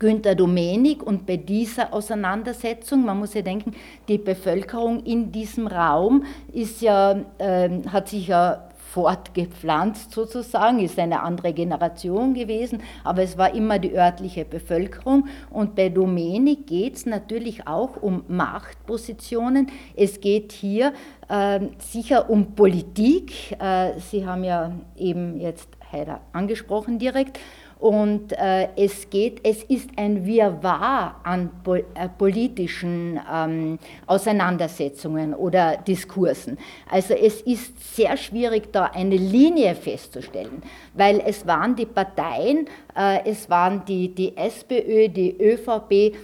Günter 0.00 0.34
Domenik 0.34 1.02
und 1.02 1.26
bei 1.26 1.36
dieser 1.36 1.92
Auseinandersetzung, 1.92 3.04
man 3.04 3.18
muss 3.18 3.34
ja 3.34 3.42
denken, 3.42 3.72
die 4.08 4.16
Bevölkerung 4.16 5.04
in 5.04 5.30
diesem 5.30 5.66
Raum 5.66 6.24
ist 6.52 6.80
ja, 6.80 7.20
äh, 7.36 7.68
hat 7.86 8.08
sich 8.08 8.28
ja 8.28 8.70
fortgepflanzt 8.92 10.10
sozusagen, 10.10 10.80
ist 10.80 10.98
eine 10.98 11.22
andere 11.22 11.52
Generation 11.52 12.32
gewesen, 12.32 12.82
aber 13.04 13.22
es 13.22 13.38
war 13.38 13.54
immer 13.54 13.78
die 13.78 13.94
örtliche 13.94 14.44
Bevölkerung. 14.46 15.28
Und 15.50 15.76
bei 15.76 15.90
Domenik 15.90 16.66
geht 16.66 16.96
es 16.96 17.06
natürlich 17.06 17.68
auch 17.68 18.02
um 18.02 18.24
Machtpositionen. 18.26 19.68
Es 19.94 20.20
geht 20.20 20.52
hier 20.52 20.92
äh, 21.28 21.60
sicher 21.78 22.30
um 22.30 22.54
Politik. 22.54 23.52
Äh, 23.60 24.00
Sie 24.00 24.26
haben 24.26 24.44
ja 24.44 24.72
eben 24.96 25.38
jetzt 25.38 25.68
Heider 25.92 26.20
angesprochen 26.32 26.98
direkt. 26.98 27.38
Und 27.80 28.32
äh, 28.32 28.68
es 28.76 29.08
geht, 29.08 29.40
es 29.42 29.62
ist 29.62 29.88
ein 29.96 30.26
Wirrwarr 30.26 31.18
an 31.24 31.50
pol 31.64 31.82
äh, 31.94 32.10
politischen 32.10 33.18
ähm, 33.32 33.78
Auseinandersetzungen 34.06 35.32
oder 35.32 35.78
Diskursen. 35.78 36.58
Also 36.90 37.14
es 37.14 37.40
ist 37.40 37.96
sehr 37.96 38.18
schwierig, 38.18 38.70
da 38.70 38.84
eine 38.84 39.16
Linie 39.16 39.74
festzustellen, 39.74 40.62
weil 40.92 41.22
es 41.24 41.46
waren 41.46 41.74
die 41.74 41.86
Parteien, 41.86 42.66
äh, 42.94 43.20
es 43.24 43.48
waren 43.48 43.82
die, 43.86 44.14
die 44.14 44.36
SPÖ, 44.36 45.08
die 45.08 45.34
ÖVP, 45.40 46.14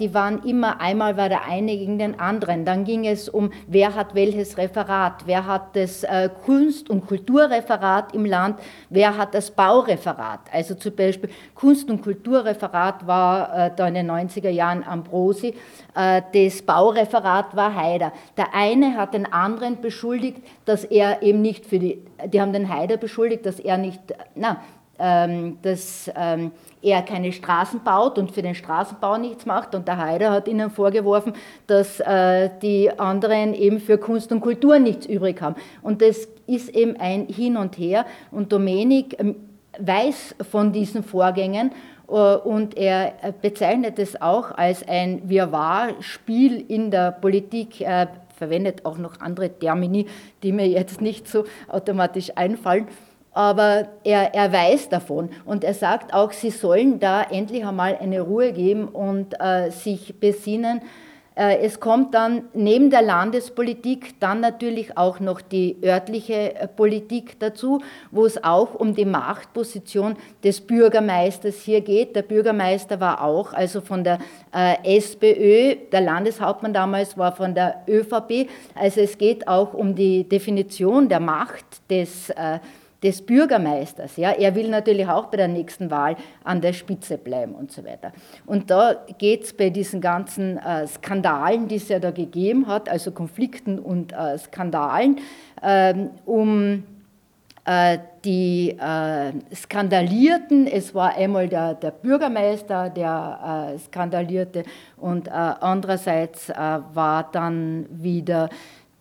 die 0.00 0.12
waren 0.14 0.42
immer, 0.44 0.80
einmal 0.80 1.16
war 1.16 1.28
der 1.28 1.44
eine 1.44 1.76
gegen 1.76 1.98
den 1.98 2.18
anderen. 2.18 2.64
Dann 2.64 2.84
ging 2.84 3.06
es 3.06 3.28
um, 3.28 3.50
wer 3.66 3.94
hat 3.94 4.14
welches 4.14 4.56
Referat, 4.56 5.26
wer 5.26 5.46
hat 5.46 5.76
das 5.76 6.04
äh, 6.04 6.28
Kunst- 6.44 6.90
und 6.90 7.06
Kulturreferat 7.06 8.14
im 8.14 8.24
Land, 8.24 8.58
wer 8.90 9.16
hat 9.16 9.34
das 9.34 9.50
Baureferat. 9.50 10.40
Also 10.52 10.74
zum 10.74 10.96
Beispiel 10.96 11.30
Kunst- 11.54 11.90
und 11.90 12.02
Kulturreferat 12.02 13.06
war 13.06 13.66
äh, 13.66 13.70
da 13.74 13.88
in 13.88 13.94
den 13.94 14.10
90er 14.10 14.50
Jahren 14.50 14.82
Ambrosi, 14.84 15.54
das 15.94 16.62
Baureferat 16.62 17.56
war 17.56 17.74
Haider. 17.74 18.12
Der 18.36 18.54
eine 18.54 18.96
hat 18.96 19.14
den 19.14 19.32
anderen 19.32 19.80
beschuldigt, 19.80 20.38
dass 20.64 20.84
er 20.84 21.22
eben 21.22 21.42
nicht 21.42 21.66
für 21.66 21.80
die, 21.80 22.04
die 22.26 22.40
haben 22.40 22.52
den 22.52 22.68
Haider 22.68 22.96
beschuldigt, 22.96 23.44
dass 23.46 23.58
er 23.58 23.78
nicht, 23.78 24.00
na, 24.36 24.60
dass 24.98 26.10
ähm, 26.16 26.50
er 26.82 27.02
keine 27.02 27.32
Straßen 27.32 27.82
baut 27.82 28.18
und 28.18 28.32
für 28.32 28.42
den 28.42 28.54
Straßenbau 28.54 29.16
nichts 29.18 29.46
macht. 29.46 29.74
Und 29.74 29.86
der 29.88 29.96
Haider 29.96 30.30
hat 30.30 30.48
ihnen 30.48 30.70
vorgeworfen, 30.70 31.32
dass 31.66 32.00
äh, 32.00 32.50
die 32.62 32.90
anderen 32.98 33.54
eben 33.54 33.80
für 33.80 33.98
Kunst 33.98 34.32
und 34.32 34.40
Kultur 34.40 34.78
nichts 34.78 35.06
übrig 35.06 35.40
haben. 35.40 35.56
Und 35.82 36.02
das 36.02 36.28
ist 36.46 36.70
eben 36.70 36.96
ein 36.98 37.26
Hin 37.26 37.56
und 37.56 37.78
Her. 37.78 38.06
Und 38.30 38.52
Domenik 38.52 39.18
ähm, 39.18 39.36
weiß 39.78 40.36
von 40.50 40.72
diesen 40.72 41.02
Vorgängen 41.02 41.72
äh, 42.08 42.12
und 42.12 42.76
er 42.76 43.12
bezeichnet 43.40 43.98
es 43.98 44.20
auch 44.20 44.52
als 44.52 44.86
ein 44.86 45.28
Wirrwarr-Spiel 45.28 46.64
in 46.68 46.90
der 46.90 47.12
Politik. 47.12 47.80
Er 47.80 48.08
verwendet 48.36 48.84
auch 48.84 48.98
noch 48.98 49.20
andere 49.20 49.50
Termini, 49.50 50.06
die 50.42 50.52
mir 50.52 50.68
jetzt 50.68 51.00
nicht 51.00 51.28
so 51.28 51.44
automatisch 51.68 52.30
einfallen 52.36 52.86
aber 53.32 53.88
er, 54.04 54.34
er 54.34 54.52
weiß 54.52 54.88
davon 54.88 55.30
und 55.44 55.64
er 55.64 55.74
sagt 55.74 56.12
auch, 56.14 56.32
sie 56.32 56.50
sollen 56.50 56.98
da 56.98 57.22
endlich 57.22 57.64
einmal 57.64 57.96
eine 57.96 58.20
Ruhe 58.20 58.52
geben 58.52 58.88
und 58.88 59.34
äh, 59.40 59.70
sich 59.70 60.18
besinnen. 60.18 60.80
Äh, 61.38 61.58
es 61.58 61.78
kommt 61.78 62.14
dann 62.14 62.48
neben 62.52 62.90
der 62.90 63.02
Landespolitik 63.02 64.18
dann 64.18 64.40
natürlich 64.40 64.98
auch 64.98 65.20
noch 65.20 65.40
die 65.40 65.76
örtliche 65.84 66.56
äh, 66.56 66.66
Politik 66.66 67.38
dazu, 67.38 67.80
wo 68.10 68.26
es 68.26 68.42
auch 68.42 68.74
um 68.74 68.92
die 68.92 69.04
Machtposition 69.04 70.16
des 70.42 70.60
Bürgermeisters 70.60 71.60
hier 71.60 71.80
geht. 71.80 72.16
Der 72.16 72.22
Bürgermeister 72.22 72.98
war 72.98 73.22
auch 73.22 73.52
also 73.52 73.80
von 73.80 74.02
der 74.02 74.18
äh, 74.52 74.98
SPÖ, 74.98 75.76
der 75.92 76.00
Landeshauptmann 76.00 76.72
damals 76.72 77.16
war 77.16 77.30
von 77.30 77.54
der 77.54 77.84
ÖVP. 77.86 78.48
Also 78.74 79.00
es 79.00 79.16
geht 79.16 79.46
auch 79.46 79.74
um 79.74 79.94
die 79.94 80.28
Definition 80.28 81.08
der 81.08 81.20
Macht 81.20 81.88
des 81.88 82.30
äh, 82.30 82.58
des 83.02 83.24
Bürgermeisters. 83.24 84.16
Ja? 84.16 84.30
Er 84.32 84.54
will 84.54 84.68
natürlich 84.68 85.06
auch 85.06 85.26
bei 85.26 85.36
der 85.36 85.48
nächsten 85.48 85.90
Wahl 85.90 86.16
an 86.44 86.60
der 86.60 86.72
Spitze 86.72 87.18
bleiben 87.18 87.54
und 87.54 87.70
so 87.70 87.84
weiter. 87.84 88.12
Und 88.46 88.70
da 88.70 88.96
geht 89.18 89.44
es 89.44 89.52
bei 89.52 89.70
diesen 89.70 90.00
ganzen 90.00 90.58
äh, 90.58 90.86
Skandalen, 90.86 91.68
die 91.68 91.76
es 91.76 91.88
ja 91.88 91.98
da 91.98 92.10
gegeben 92.10 92.66
hat, 92.66 92.88
also 92.88 93.12
Konflikten 93.12 93.78
und 93.78 94.12
äh, 94.12 94.38
Skandalen, 94.38 95.18
äh, 95.62 95.94
um 96.24 96.82
äh, 97.68 97.98
die 98.24 98.70
äh, 98.70 99.32
skandalierten, 99.54 100.66
es 100.66 100.94
war 100.94 101.14
einmal 101.14 101.48
der, 101.48 101.74
der 101.74 101.90
Bürgermeister, 101.90 102.88
der 102.88 103.74
äh, 103.74 103.78
skandalierte 103.78 104.64
und 104.96 105.30
andererseits 105.30 106.48
war 106.48 107.30
dann 107.30 107.86
wieder 107.90 108.48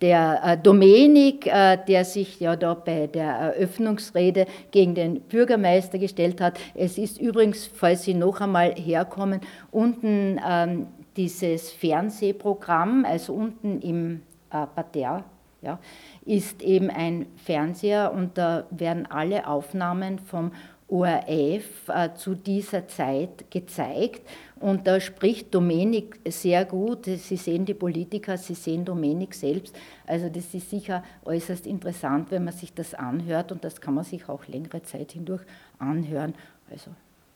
der 0.02 0.42
äh, 0.44 0.58
Domenik, 0.58 1.48
äh, 1.48 1.78
der 1.88 2.06
sich 2.06 2.40
ja 2.40 2.56
da 2.56 2.74
bei 2.74 3.08
der 3.08 3.32
Eröffnungsrede 3.32 4.46
gegen 4.72 4.96
den 4.96 5.22
Bürgermeister 5.22 5.98
gestellt 5.98 6.40
hat. 6.40 6.60
Es 6.76 6.98
ist 6.98 7.20
übrigens, 7.20 7.66
falls 7.66 8.04
Sie 8.04 8.14
noch 8.14 8.42
einmal 8.42 8.76
herkommen, 8.76 9.42
unten 9.72 10.40
ähm, 10.48 10.88
dieses 11.16 11.72
Fernsehprogramm, 11.72 13.06
also 13.06 13.34
unten 13.34 13.82
im 13.82 14.22
äh, 14.52 14.66
Parterre, 14.68 15.24
ja, 15.62 15.80
ist 16.24 16.62
eben 16.62 16.92
ein 16.92 17.26
Fernseher 17.36 18.14
und 18.14 18.38
da 18.38 18.66
werden 18.70 19.08
alle 19.08 19.48
Aufnahmen 19.48 20.20
vom 20.20 20.52
ORF 20.88 21.90
äh, 21.90 22.14
zu 22.16 22.36
dieser 22.36 22.88
Zeit 22.88 23.50
gezeigt. 23.52 24.22
Und 24.60 24.88
da 24.88 25.00
spricht 25.00 25.54
Domenik 25.54 26.20
sehr 26.28 26.66
gut. 26.66 27.06
Sie 27.06 27.38
sehen 27.38 27.66
die 27.66 27.74
Politiker, 27.74 28.38
Sie 28.38 28.54
sehen 28.54 28.86
Domenik 28.86 29.34
selbst. 29.34 29.76
Also 30.06 30.30
das 30.30 30.54
ist 30.54 30.70
sicher 30.70 31.04
äußerst 31.26 31.68
interessant, 31.68 32.32
wenn 32.32 32.44
man 32.44 32.54
sich 32.54 32.74
das 32.74 32.94
anhört 32.94 33.52
und 33.52 33.64
das 33.64 33.82
kann 33.82 33.94
man 33.94 34.04
sich 34.04 34.28
auch 34.30 34.48
längere 34.48 34.82
Zeit 34.84 35.12
hindurch 35.12 35.44
anhören. 35.80 36.34
Also, 36.70 36.92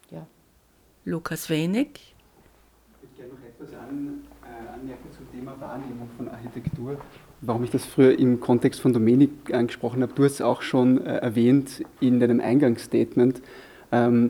ja. 0.10 0.26
Lukas 1.06 1.50
Wenig. 1.50 2.16
Ich 3.02 3.02
würde 3.02 3.16
gerne 3.16 3.34
noch 3.34 3.48
etwas 3.48 3.80
an, 3.80 4.24
äh, 4.44 4.74
anmerken 4.74 5.12
zum 5.16 5.32
Thema 5.32 5.60
Wahrnehmung 5.60 6.10
von 6.18 6.30
Architektur 6.30 6.98
warum 7.42 7.64
ich 7.64 7.72
das 7.72 7.86
früher 7.86 8.18
im 8.18 8.40
Kontext 8.40 8.80
von 8.80 8.94
Domenik 8.94 9.54
angesprochen 9.54 10.02
habe. 10.04 10.14
Du 10.14 10.24
hast 10.24 10.34
es 10.34 10.42
auch 10.42 10.62
schon 10.62 11.06
äh, 11.06 11.18
erwähnt 11.18 11.84
in 12.00 12.20
deinem 12.20 12.40
Eingangsstatement. 12.40 13.42
Ähm, 13.92 14.30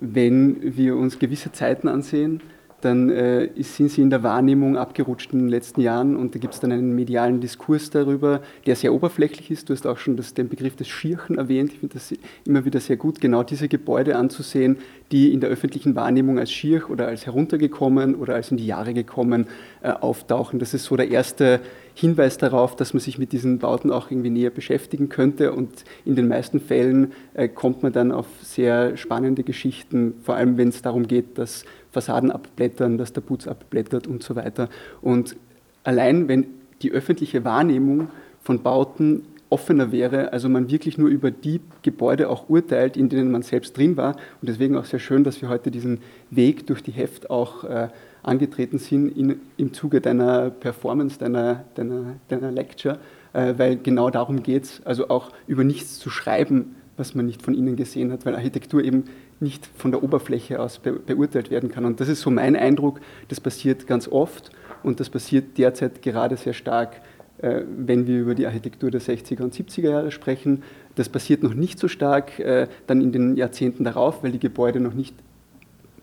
wenn 0.00 0.76
wir 0.76 0.96
uns 0.96 1.18
gewisse 1.18 1.52
Zeiten 1.52 1.88
ansehen, 1.88 2.40
dann 2.82 3.10
äh, 3.10 3.48
sind 3.62 3.90
sie 3.90 4.02
in 4.02 4.10
der 4.10 4.22
Wahrnehmung 4.22 4.76
abgerutscht 4.76 5.32
in 5.32 5.40
den 5.40 5.48
letzten 5.48 5.80
Jahren 5.80 6.14
und 6.14 6.34
da 6.34 6.38
gibt 6.38 6.54
es 6.54 6.60
dann 6.60 6.72
einen 6.72 6.94
medialen 6.94 7.40
Diskurs 7.40 7.90
darüber, 7.90 8.42
der 8.66 8.76
sehr 8.76 8.92
oberflächlich 8.92 9.50
ist. 9.50 9.68
Du 9.68 9.74
hast 9.74 9.86
auch 9.86 9.98
schon 9.98 10.16
das, 10.16 10.34
den 10.34 10.48
Begriff 10.48 10.76
des 10.76 10.86
Schirchen 10.86 11.38
erwähnt. 11.38 11.72
Ich 11.72 11.78
finde 11.80 11.94
das 11.94 12.14
immer 12.44 12.64
wieder 12.64 12.80
sehr 12.80 12.96
gut, 12.96 13.20
genau 13.20 13.42
diese 13.42 13.68
Gebäude 13.68 14.16
anzusehen, 14.16 14.76
die 15.10 15.32
in 15.32 15.40
der 15.40 15.50
öffentlichen 15.50 15.94
Wahrnehmung 15.94 16.38
als 16.38 16.52
Schirch 16.52 16.88
oder 16.90 17.08
als 17.08 17.24
heruntergekommen 17.24 18.14
oder 18.14 18.34
als 18.34 18.50
in 18.50 18.58
die 18.58 18.66
Jahre 18.66 18.92
gekommen 18.92 19.46
äh, 19.82 19.90
auftauchen. 19.90 20.58
Das 20.58 20.74
ist 20.74 20.84
so 20.84 20.96
der 20.96 21.10
erste 21.10 21.60
Hinweis 21.98 22.36
darauf, 22.36 22.76
dass 22.76 22.92
man 22.92 23.00
sich 23.00 23.18
mit 23.18 23.32
diesen 23.32 23.58
Bauten 23.58 23.90
auch 23.90 24.10
irgendwie 24.10 24.28
näher 24.28 24.50
beschäftigen 24.50 25.08
könnte. 25.08 25.54
Und 25.54 25.70
in 26.04 26.14
den 26.14 26.28
meisten 26.28 26.60
Fällen 26.60 27.12
äh, 27.32 27.48
kommt 27.48 27.82
man 27.82 27.90
dann 27.90 28.12
auf 28.12 28.26
sehr 28.42 28.98
spannende 28.98 29.42
Geschichten, 29.42 30.12
vor 30.22 30.36
allem 30.36 30.58
wenn 30.58 30.68
es 30.68 30.82
darum 30.82 31.08
geht, 31.08 31.38
dass 31.38 31.64
Fassaden 31.92 32.30
abblättern, 32.30 32.98
dass 32.98 33.14
der 33.14 33.22
Putz 33.22 33.48
abblättert 33.48 34.06
und 34.06 34.22
so 34.22 34.36
weiter. 34.36 34.68
Und 35.00 35.36
allein 35.84 36.28
wenn 36.28 36.46
die 36.82 36.92
öffentliche 36.92 37.46
Wahrnehmung 37.46 38.10
von 38.42 38.62
Bauten 38.62 39.22
offener 39.48 39.90
wäre, 39.90 40.34
also 40.34 40.50
man 40.50 40.70
wirklich 40.70 40.98
nur 40.98 41.08
über 41.08 41.30
die 41.30 41.62
Gebäude 41.80 42.28
auch 42.28 42.50
urteilt, 42.50 42.98
in 42.98 43.08
denen 43.08 43.30
man 43.30 43.40
selbst 43.40 43.74
drin 43.74 43.96
war. 43.96 44.16
Und 44.42 44.50
deswegen 44.50 44.76
auch 44.76 44.84
sehr 44.84 44.98
schön, 44.98 45.24
dass 45.24 45.40
wir 45.40 45.48
heute 45.48 45.70
diesen 45.70 46.00
Weg 46.30 46.66
durch 46.66 46.82
die 46.82 46.92
Heft 46.92 47.30
auch 47.30 47.64
äh, 47.64 47.88
angetreten 48.26 48.78
sind 48.78 49.16
in, 49.16 49.40
im 49.56 49.72
Zuge 49.72 50.00
deiner 50.00 50.50
Performance, 50.50 51.18
deiner, 51.18 51.64
deiner, 51.74 52.16
deiner 52.28 52.50
Lecture, 52.50 52.98
äh, 53.32 53.54
weil 53.56 53.76
genau 53.76 54.10
darum 54.10 54.42
geht 54.42 54.64
es, 54.64 54.82
also 54.84 55.08
auch 55.08 55.30
über 55.46 55.64
nichts 55.64 55.98
zu 55.98 56.10
schreiben, 56.10 56.76
was 56.96 57.14
man 57.14 57.26
nicht 57.26 57.42
von 57.42 57.54
ihnen 57.54 57.76
gesehen 57.76 58.10
hat, 58.10 58.26
weil 58.26 58.34
Architektur 58.34 58.82
eben 58.82 59.04
nicht 59.38 59.66
von 59.76 59.90
der 59.90 60.02
Oberfläche 60.02 60.60
aus 60.60 60.78
be 60.78 60.92
beurteilt 60.92 61.50
werden 61.50 61.70
kann. 61.70 61.84
Und 61.84 62.00
das 62.00 62.08
ist 62.08 62.22
so 62.22 62.30
mein 62.30 62.56
Eindruck, 62.56 63.00
das 63.28 63.40
passiert 63.40 63.86
ganz 63.86 64.08
oft 64.08 64.50
und 64.82 64.98
das 64.98 65.10
passiert 65.10 65.58
derzeit 65.58 66.02
gerade 66.02 66.36
sehr 66.36 66.54
stark, 66.54 67.00
äh, 67.38 67.62
wenn 67.76 68.06
wir 68.06 68.20
über 68.20 68.34
die 68.34 68.46
Architektur 68.46 68.90
der 68.90 69.00
60er 69.00 69.42
und 69.42 69.54
70er 69.54 69.90
Jahre 69.90 70.10
sprechen. 70.10 70.62
Das 70.94 71.08
passiert 71.08 71.42
noch 71.42 71.54
nicht 71.54 71.78
so 71.78 71.86
stark 71.88 72.38
äh, 72.38 72.66
dann 72.86 73.00
in 73.02 73.12
den 73.12 73.36
Jahrzehnten 73.36 73.84
darauf, 73.84 74.22
weil 74.22 74.32
die 74.32 74.40
Gebäude 74.40 74.80
noch 74.80 74.94
nicht 74.94 75.14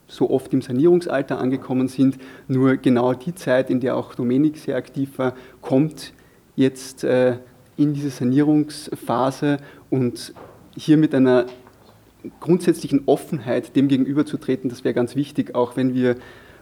so 0.07 0.29
oft 0.29 0.53
im 0.53 0.61
Sanierungsalter 0.61 1.39
angekommen 1.39 1.87
sind. 1.87 2.17
Nur 2.47 2.77
genau 2.77 3.13
die 3.13 3.35
Zeit, 3.35 3.69
in 3.69 3.79
der 3.79 3.95
auch 3.95 4.15
Domenik 4.15 4.57
sehr 4.57 4.75
aktiv 4.75 5.17
war, 5.17 5.33
kommt 5.61 6.13
jetzt 6.55 7.03
äh, 7.03 7.37
in 7.77 7.93
diese 7.93 8.09
Sanierungsphase 8.09 9.57
und 9.89 10.33
hier 10.75 10.97
mit 10.97 11.15
einer 11.15 11.45
grundsätzlichen 12.39 13.03
Offenheit 13.05 13.75
dem 13.75 13.87
gegenüberzutreten, 13.87 14.69
das 14.69 14.83
wäre 14.83 14.93
ganz 14.93 15.15
wichtig, 15.15 15.55
auch 15.55 15.75
wenn 15.75 15.93
wir 15.93 16.15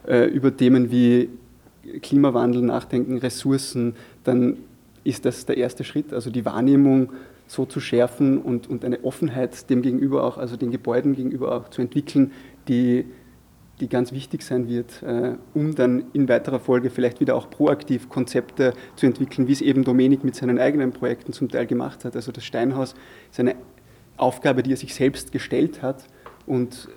äh, 0.07 0.25
über 0.25 0.55
Themen 0.55 0.91
wie 0.91 1.29
Klimawandel 2.01 2.61
nachdenken, 2.61 3.17
Ressourcen, 3.17 3.95
dann 4.23 4.57
ist 5.03 5.25
das 5.25 5.45
der 5.45 5.57
erste 5.57 5.83
Schritt, 5.83 6.13
also 6.13 6.29
die 6.29 6.45
Wahrnehmung 6.45 7.11
so 7.47 7.65
zu 7.65 7.79
schärfen 7.79 8.37
und, 8.37 8.69
und 8.69 8.85
eine 8.85 9.03
Offenheit 9.03 9.69
dem 9.69 9.81
gegenüber 9.81 10.23
auch, 10.23 10.37
also 10.37 10.55
den 10.55 10.71
Gebäuden 10.71 11.15
gegenüber 11.15 11.55
auch 11.55 11.69
zu 11.69 11.81
entwickeln, 11.81 12.31
die, 12.67 13.05
die 13.81 13.89
ganz 13.89 14.11
wichtig 14.11 14.43
sein 14.43 14.69
wird, 14.69 15.03
äh, 15.03 15.35
um 15.53 15.75
dann 15.75 16.05
in 16.13 16.29
weiterer 16.29 16.59
Folge 16.59 16.89
vielleicht 16.89 17.19
wieder 17.19 17.35
auch 17.35 17.49
proaktiv 17.49 18.07
Konzepte 18.07 18.73
zu 18.95 19.07
entwickeln, 19.07 19.47
wie 19.47 19.51
es 19.51 19.61
eben 19.61 19.83
Domenik 19.83 20.23
mit 20.23 20.35
seinen 20.35 20.59
eigenen 20.59 20.93
Projekten 20.93 21.33
zum 21.33 21.49
Teil 21.49 21.65
gemacht 21.65 22.05
hat. 22.05 22.15
Also 22.15 22.31
das 22.31 22.45
Steinhaus 22.45 22.93
ist 23.29 23.39
eine 23.39 23.55
Aufgabe, 24.17 24.63
die 24.63 24.71
er 24.71 24.77
sich 24.77 24.93
selbst 24.93 25.31
gestellt 25.31 25.81
hat. 25.81 26.05
Und 26.45 26.89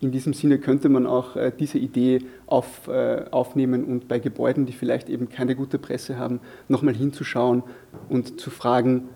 in 0.00 0.10
diesem 0.10 0.34
Sinne 0.34 0.58
könnte 0.58 0.88
man 0.88 1.06
auch 1.06 1.36
äh, 1.36 1.52
diese 1.56 1.78
Idee 1.78 2.18
auf, 2.46 2.88
äh, 2.88 3.24
aufnehmen 3.30 3.84
und 3.84 4.08
bei 4.08 4.18
Gebäuden, 4.18 4.66
die 4.66 4.72
vielleicht 4.72 5.08
eben 5.08 5.28
keine 5.28 5.54
gute 5.54 5.78
Presse 5.78 6.18
haben, 6.18 6.40
nochmal 6.68 6.94
hinzuschauen 6.94 7.62
und 8.08 8.40
zu 8.40 8.50
fragen, 8.50 9.08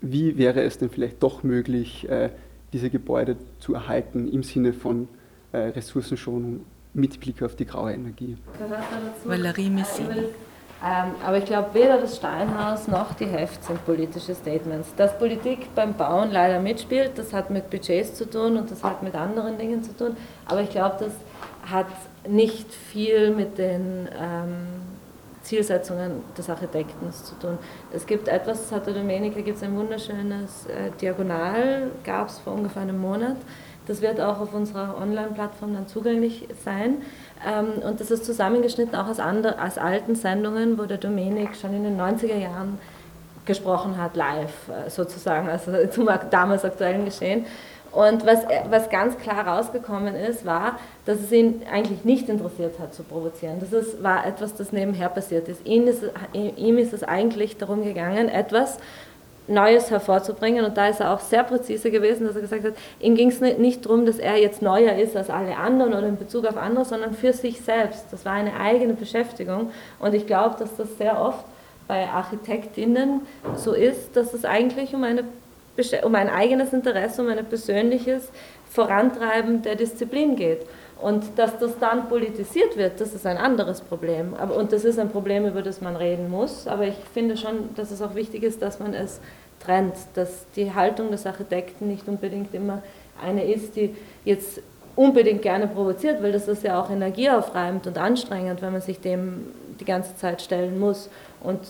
wie 0.00 0.36
wäre 0.36 0.62
es 0.62 0.78
denn 0.78 0.90
vielleicht 0.90 1.22
doch 1.22 1.42
möglich, 1.42 2.08
diese 2.72 2.88
Gebäude 2.88 3.36
zu 3.58 3.74
erhalten 3.74 4.28
im 4.28 4.42
Sinne 4.42 4.72
von 4.72 5.08
Ressourcenschonung 5.52 6.60
mit 6.94 7.20
Blick 7.20 7.42
auf 7.42 7.56
die 7.56 7.66
graue 7.66 7.92
Energie. 7.92 8.36
Valerie 9.24 9.70
Messini. 9.70 10.28
Ähm, 10.82 11.12
aber 11.26 11.36
ich 11.36 11.44
glaube, 11.44 11.74
weder 11.74 12.00
das 12.00 12.16
Steinhaus 12.16 12.88
noch 12.88 13.12
die 13.12 13.26
Heft 13.26 13.62
sind 13.64 13.84
politische 13.84 14.34
Statements. 14.34 14.94
Dass 14.96 15.18
Politik 15.18 15.74
beim 15.74 15.92
Bauen 15.92 16.30
leider 16.30 16.58
mitspielt, 16.58 17.12
das 17.16 17.34
hat 17.34 17.50
mit 17.50 17.68
Budgets 17.68 18.14
zu 18.14 18.28
tun 18.28 18.56
und 18.56 18.70
das 18.70 18.82
hat 18.82 19.02
mit 19.02 19.14
anderen 19.14 19.58
Dingen 19.58 19.82
zu 19.82 19.94
tun. 19.94 20.16
Aber 20.46 20.62
ich 20.62 20.70
glaube, 20.70 20.96
das 20.98 21.12
hat 21.70 21.86
nicht 22.26 22.72
viel 22.72 23.34
mit 23.34 23.58
den 23.58 24.08
ähm, 24.18 24.66
Zielsetzungen 25.42 26.22
des 26.36 26.48
Architekten 26.48 27.12
zu 27.12 27.34
tun. 27.38 27.58
Es 27.92 28.06
gibt 28.06 28.28
etwas, 28.28 28.62
das 28.62 28.72
hatte 28.72 28.94
Domenica, 28.94 29.40
gibt 29.42 29.58
es 29.58 29.62
ein 29.62 29.76
wunderschönes 29.76 30.66
äh, 30.66 30.90
Diagonal, 30.98 31.90
gab 32.04 32.28
es 32.28 32.38
vor 32.38 32.54
ungefähr 32.54 32.82
einem 32.82 32.98
Monat. 32.98 33.36
Das 33.90 34.02
wird 34.02 34.20
auch 34.20 34.38
auf 34.38 34.54
unserer 34.54 34.96
Online-Plattform 35.02 35.74
dann 35.74 35.88
zugänglich 35.88 36.46
sein. 36.64 36.98
Ähm, 37.44 37.82
und 37.82 37.98
das 37.98 38.12
ist 38.12 38.24
zusammengeschnitten 38.24 38.94
auch 38.94 39.08
aus, 39.08 39.18
andre, 39.18 39.60
aus 39.60 39.78
alten 39.78 40.14
Sendungen, 40.14 40.78
wo 40.78 40.84
der 40.84 40.96
Domenik 40.96 41.56
schon 41.56 41.74
in 41.74 41.82
den 41.82 42.00
90er 42.00 42.36
Jahren 42.36 42.78
gesprochen 43.46 44.00
hat, 44.00 44.14
live 44.14 44.68
äh, 44.68 44.88
sozusagen, 44.88 45.48
also 45.48 45.72
zum 45.90 46.08
damals 46.30 46.64
aktuellen 46.64 47.04
Geschehen. 47.04 47.46
Und 47.90 48.24
was, 48.24 48.44
was 48.68 48.88
ganz 48.90 49.18
klar 49.18 49.44
rausgekommen 49.44 50.14
ist, 50.14 50.46
war, 50.46 50.78
dass 51.04 51.18
es 51.18 51.32
ihn 51.32 51.62
eigentlich 51.68 52.04
nicht 52.04 52.28
interessiert 52.28 52.78
hat 52.78 52.94
zu 52.94 53.02
provozieren. 53.02 53.58
Das 53.58 53.72
ist, 53.72 54.04
war 54.04 54.24
etwas, 54.24 54.54
das 54.54 54.70
nebenher 54.70 55.08
passiert 55.08 55.48
ist. 55.48 55.66
Ihm 55.66 55.88
ist, 55.88 56.04
ihm 56.32 56.78
ist 56.78 56.92
es 56.92 57.02
eigentlich 57.02 57.56
darum 57.56 57.82
gegangen, 57.82 58.28
etwas, 58.28 58.78
Neues 59.50 59.90
hervorzubringen. 59.90 60.64
Und 60.64 60.76
da 60.76 60.88
ist 60.88 61.00
er 61.00 61.12
auch 61.12 61.20
sehr 61.20 61.44
präzise 61.44 61.90
gewesen, 61.90 62.26
dass 62.26 62.36
er 62.36 62.42
gesagt 62.42 62.64
hat, 62.64 62.74
ihm 63.00 63.14
ging 63.14 63.28
es 63.28 63.40
nicht 63.40 63.84
darum, 63.84 64.06
dass 64.06 64.18
er 64.18 64.36
jetzt 64.36 64.62
neuer 64.62 64.96
ist 64.96 65.16
als 65.16 65.28
alle 65.30 65.56
anderen 65.56 65.92
oder 65.92 66.06
in 66.06 66.16
Bezug 66.16 66.46
auf 66.46 66.56
andere, 66.56 66.84
sondern 66.84 67.14
für 67.14 67.32
sich 67.32 67.60
selbst. 67.60 68.06
Das 68.10 68.24
war 68.24 68.32
eine 68.32 68.58
eigene 68.58 68.94
Beschäftigung. 68.94 69.70
Und 69.98 70.14
ich 70.14 70.26
glaube, 70.26 70.56
dass 70.58 70.76
das 70.76 70.96
sehr 70.98 71.20
oft 71.20 71.44
bei 71.88 72.08
Architektinnen 72.08 73.22
so 73.56 73.72
ist, 73.72 74.16
dass 74.16 74.32
es 74.32 74.44
eigentlich 74.44 74.94
um, 74.94 75.02
eine, 75.02 75.24
um 76.04 76.14
ein 76.14 76.30
eigenes 76.30 76.72
Interesse, 76.72 77.22
um 77.22 77.28
ein 77.28 77.44
persönliches 77.44 78.28
Vorantreiben 78.70 79.62
der 79.62 79.74
Disziplin 79.74 80.36
geht. 80.36 80.60
Und 81.00 81.24
dass 81.36 81.58
das 81.58 81.78
dann 81.78 82.08
politisiert 82.08 82.76
wird, 82.76 83.00
das 83.00 83.14
ist 83.14 83.26
ein 83.26 83.38
anderes 83.38 83.80
Problem. 83.80 84.34
Aber, 84.34 84.56
und 84.56 84.72
das 84.72 84.84
ist 84.84 84.98
ein 84.98 85.10
Problem, 85.10 85.46
über 85.46 85.62
das 85.62 85.80
man 85.80 85.96
reden 85.96 86.30
muss. 86.30 86.66
Aber 86.66 86.86
ich 86.86 86.96
finde 87.14 87.36
schon, 87.36 87.74
dass 87.74 87.90
es 87.90 88.02
auch 88.02 88.14
wichtig 88.14 88.42
ist, 88.42 88.60
dass 88.60 88.78
man 88.80 88.92
es 88.92 89.20
trennt, 89.64 89.94
dass 90.14 90.44
die 90.56 90.74
Haltung 90.74 91.10
des 91.10 91.26
Architekten 91.26 91.88
nicht 91.88 92.06
unbedingt 92.06 92.54
immer 92.54 92.82
eine 93.22 93.44
ist, 93.44 93.76
die 93.76 93.94
jetzt 94.24 94.60
unbedingt 94.96 95.42
gerne 95.42 95.66
provoziert, 95.66 96.22
weil 96.22 96.32
das 96.32 96.48
ist 96.48 96.64
ja 96.64 96.80
auch 96.80 96.90
energieaufreibend 96.90 97.86
und 97.86 97.96
anstrengend, 97.96 98.60
wenn 98.60 98.72
man 98.72 98.82
sich 98.82 99.00
dem 99.00 99.46
die 99.78 99.84
ganze 99.84 100.16
Zeit 100.16 100.42
stellen 100.42 100.78
muss. 100.78 101.08
Und 101.42 101.60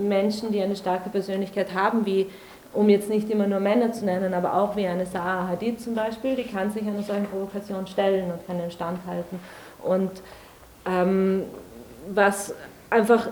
Menschen, 0.00 0.52
die 0.52 0.62
eine 0.62 0.76
starke 0.76 1.10
Persönlichkeit 1.10 1.74
haben, 1.74 2.06
wie 2.06 2.26
um 2.74 2.88
jetzt 2.88 3.08
nicht 3.08 3.30
immer 3.30 3.46
nur 3.46 3.60
Männer 3.60 3.92
zu 3.92 4.04
nennen, 4.04 4.34
aber 4.34 4.54
auch 4.54 4.76
wie 4.76 4.86
eine 4.86 5.06
Sarah 5.06 5.48
Hadid 5.48 5.80
zum 5.80 5.94
Beispiel, 5.94 6.36
die 6.36 6.44
kann 6.44 6.70
sich 6.70 6.82
einer 6.82 7.02
solchen 7.02 7.26
Provokation 7.26 7.86
stellen 7.86 8.30
und 8.30 8.46
kann 8.46 8.58
den 8.58 8.70
Stand 8.70 8.98
halten. 9.06 9.40
Und 9.82 10.10
ähm, 10.86 11.44
was 12.12 12.54
einfach 12.90 13.28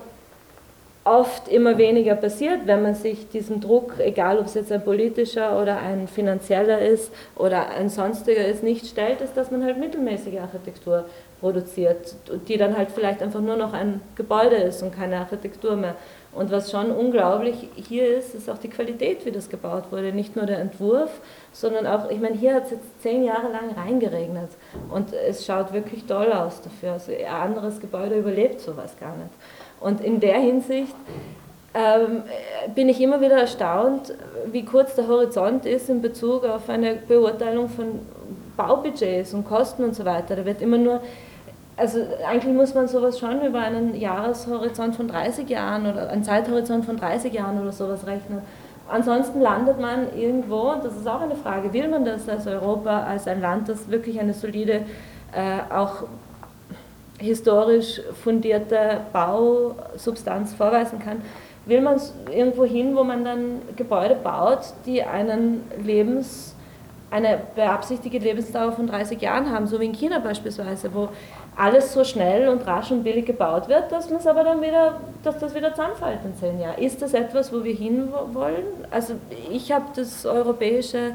oft 1.04 1.48
immer 1.48 1.78
weniger 1.78 2.14
passiert, 2.14 2.60
wenn 2.66 2.82
man 2.82 2.94
sich 2.94 3.28
diesem 3.28 3.60
Druck, 3.60 3.94
egal 3.98 4.38
ob 4.38 4.46
es 4.46 4.54
jetzt 4.54 4.70
ein 4.70 4.84
politischer 4.84 5.60
oder 5.60 5.78
ein 5.78 6.06
finanzieller 6.06 6.80
ist 6.80 7.12
oder 7.34 7.70
ein 7.70 7.88
sonstiger 7.88 8.46
ist, 8.46 8.62
nicht 8.62 8.86
stellt, 8.86 9.20
ist, 9.20 9.36
dass 9.36 9.50
man 9.50 9.64
halt 9.64 9.78
mittelmäßige 9.78 10.38
Architektur 10.38 11.06
produziert, 11.40 12.14
die 12.46 12.56
dann 12.56 12.76
halt 12.76 12.90
vielleicht 12.92 13.20
einfach 13.20 13.40
nur 13.40 13.56
noch 13.56 13.72
ein 13.72 14.00
Gebäude 14.14 14.56
ist 14.56 14.82
und 14.82 14.94
keine 14.94 15.18
Architektur 15.18 15.74
mehr. 15.74 15.96
Und 16.34 16.50
was 16.50 16.70
schon 16.70 16.90
unglaublich 16.90 17.68
hier 17.76 18.16
ist, 18.16 18.34
ist 18.34 18.48
auch 18.48 18.56
die 18.56 18.70
Qualität, 18.70 19.26
wie 19.26 19.30
das 19.30 19.50
gebaut 19.50 19.84
wurde. 19.90 20.12
Nicht 20.12 20.34
nur 20.34 20.46
der 20.46 20.60
Entwurf, 20.60 21.20
sondern 21.52 21.86
auch, 21.86 22.10
ich 22.10 22.20
meine, 22.20 22.36
hier 22.36 22.54
hat 22.54 22.64
es 22.64 22.70
jetzt 22.70 23.02
zehn 23.02 23.22
Jahre 23.22 23.52
lang 23.52 23.70
reingeregnet 23.76 24.48
und 24.90 25.12
es 25.12 25.44
schaut 25.44 25.74
wirklich 25.74 26.04
toll 26.06 26.32
aus 26.32 26.62
dafür. 26.62 26.92
Also 26.92 27.12
ein 27.12 27.26
anderes 27.26 27.80
Gebäude 27.80 28.18
überlebt 28.18 28.60
sowas 28.60 28.96
gar 28.98 29.14
nicht. 29.16 29.30
Und 29.78 30.00
in 30.00 30.20
der 30.20 30.38
Hinsicht 30.38 30.94
ähm, 31.74 32.22
bin 32.74 32.88
ich 32.88 33.00
immer 33.00 33.20
wieder 33.20 33.36
erstaunt, 33.38 34.14
wie 34.50 34.64
kurz 34.64 34.94
der 34.94 35.08
Horizont 35.08 35.66
ist 35.66 35.90
in 35.90 36.00
Bezug 36.00 36.44
auf 36.44 36.68
eine 36.70 36.94
Beurteilung 36.94 37.68
von 37.68 38.00
Baubudgets 38.56 39.34
und 39.34 39.44
Kosten 39.44 39.84
und 39.84 39.94
so 39.94 40.06
weiter. 40.06 40.36
Da 40.36 40.46
wird 40.46 40.62
immer 40.62 40.78
nur 40.78 41.00
also 41.76 41.98
eigentlich 42.26 42.54
muss 42.54 42.74
man 42.74 42.86
sowas 42.86 43.18
schon 43.18 43.40
über 43.42 43.60
einen 43.60 43.94
Jahreshorizont 43.98 44.94
von 44.94 45.08
30 45.08 45.48
Jahren 45.48 45.86
oder 45.86 46.10
einen 46.10 46.22
Zeithorizont 46.22 46.84
von 46.84 46.96
30 46.96 47.32
Jahren 47.32 47.60
oder 47.60 47.72
sowas 47.72 48.06
rechnen. 48.06 48.42
Ansonsten 48.88 49.40
landet 49.40 49.80
man 49.80 50.14
irgendwo, 50.16 50.72
und 50.72 50.84
das 50.84 50.96
ist 50.96 51.08
auch 51.08 51.22
eine 51.22 51.34
Frage, 51.34 51.72
will 51.72 51.88
man 51.88 52.04
das 52.04 52.28
als 52.28 52.46
Europa, 52.46 53.04
als 53.04 53.26
ein 53.26 53.40
Land, 53.40 53.68
das 53.68 53.90
wirklich 53.90 54.20
eine 54.20 54.34
solide, 54.34 54.82
äh, 55.32 55.74
auch 55.74 56.04
historisch 57.18 58.00
fundierte 58.22 59.00
Bausubstanz 59.12 60.52
vorweisen 60.52 60.98
kann, 60.98 61.22
will 61.64 61.80
man 61.80 62.00
irgendwo 62.30 62.64
hin, 62.64 62.96
wo 62.96 63.04
man 63.04 63.24
dann 63.24 63.62
Gebäude 63.76 64.16
baut, 64.16 64.60
die 64.84 65.02
einen 65.02 65.62
Lebens, 65.82 66.54
eine 67.10 67.38
beabsichtigte 67.54 68.18
Lebensdauer 68.18 68.72
von 68.72 68.86
30 68.86 69.20
Jahren 69.20 69.50
haben, 69.50 69.66
so 69.66 69.78
wie 69.78 69.84
in 69.84 69.92
China 69.92 70.18
beispielsweise, 70.18 70.92
wo 70.92 71.10
alles 71.56 71.92
so 71.92 72.02
schnell 72.02 72.48
und 72.48 72.66
rasch 72.66 72.90
und 72.90 73.04
billig 73.04 73.26
gebaut 73.26 73.68
wird, 73.68 73.92
dass 73.92 74.08
man 74.08 74.20
es 74.20 74.26
aber 74.26 74.42
dann 74.42 74.62
wieder, 74.62 75.00
dass 75.22 75.38
das 75.38 75.54
wieder 75.54 75.70
zusammenfällt 75.70 76.20
in 76.24 76.34
zehn 76.36 76.60
Jahren. 76.60 76.78
Ist 76.78 77.02
das 77.02 77.12
etwas, 77.12 77.52
wo 77.52 77.62
wir 77.62 77.74
hinwollen? 77.74 78.64
Also 78.90 79.14
ich 79.50 79.70
habe 79.70 79.84
das 79.94 80.24
europäische 80.24 81.14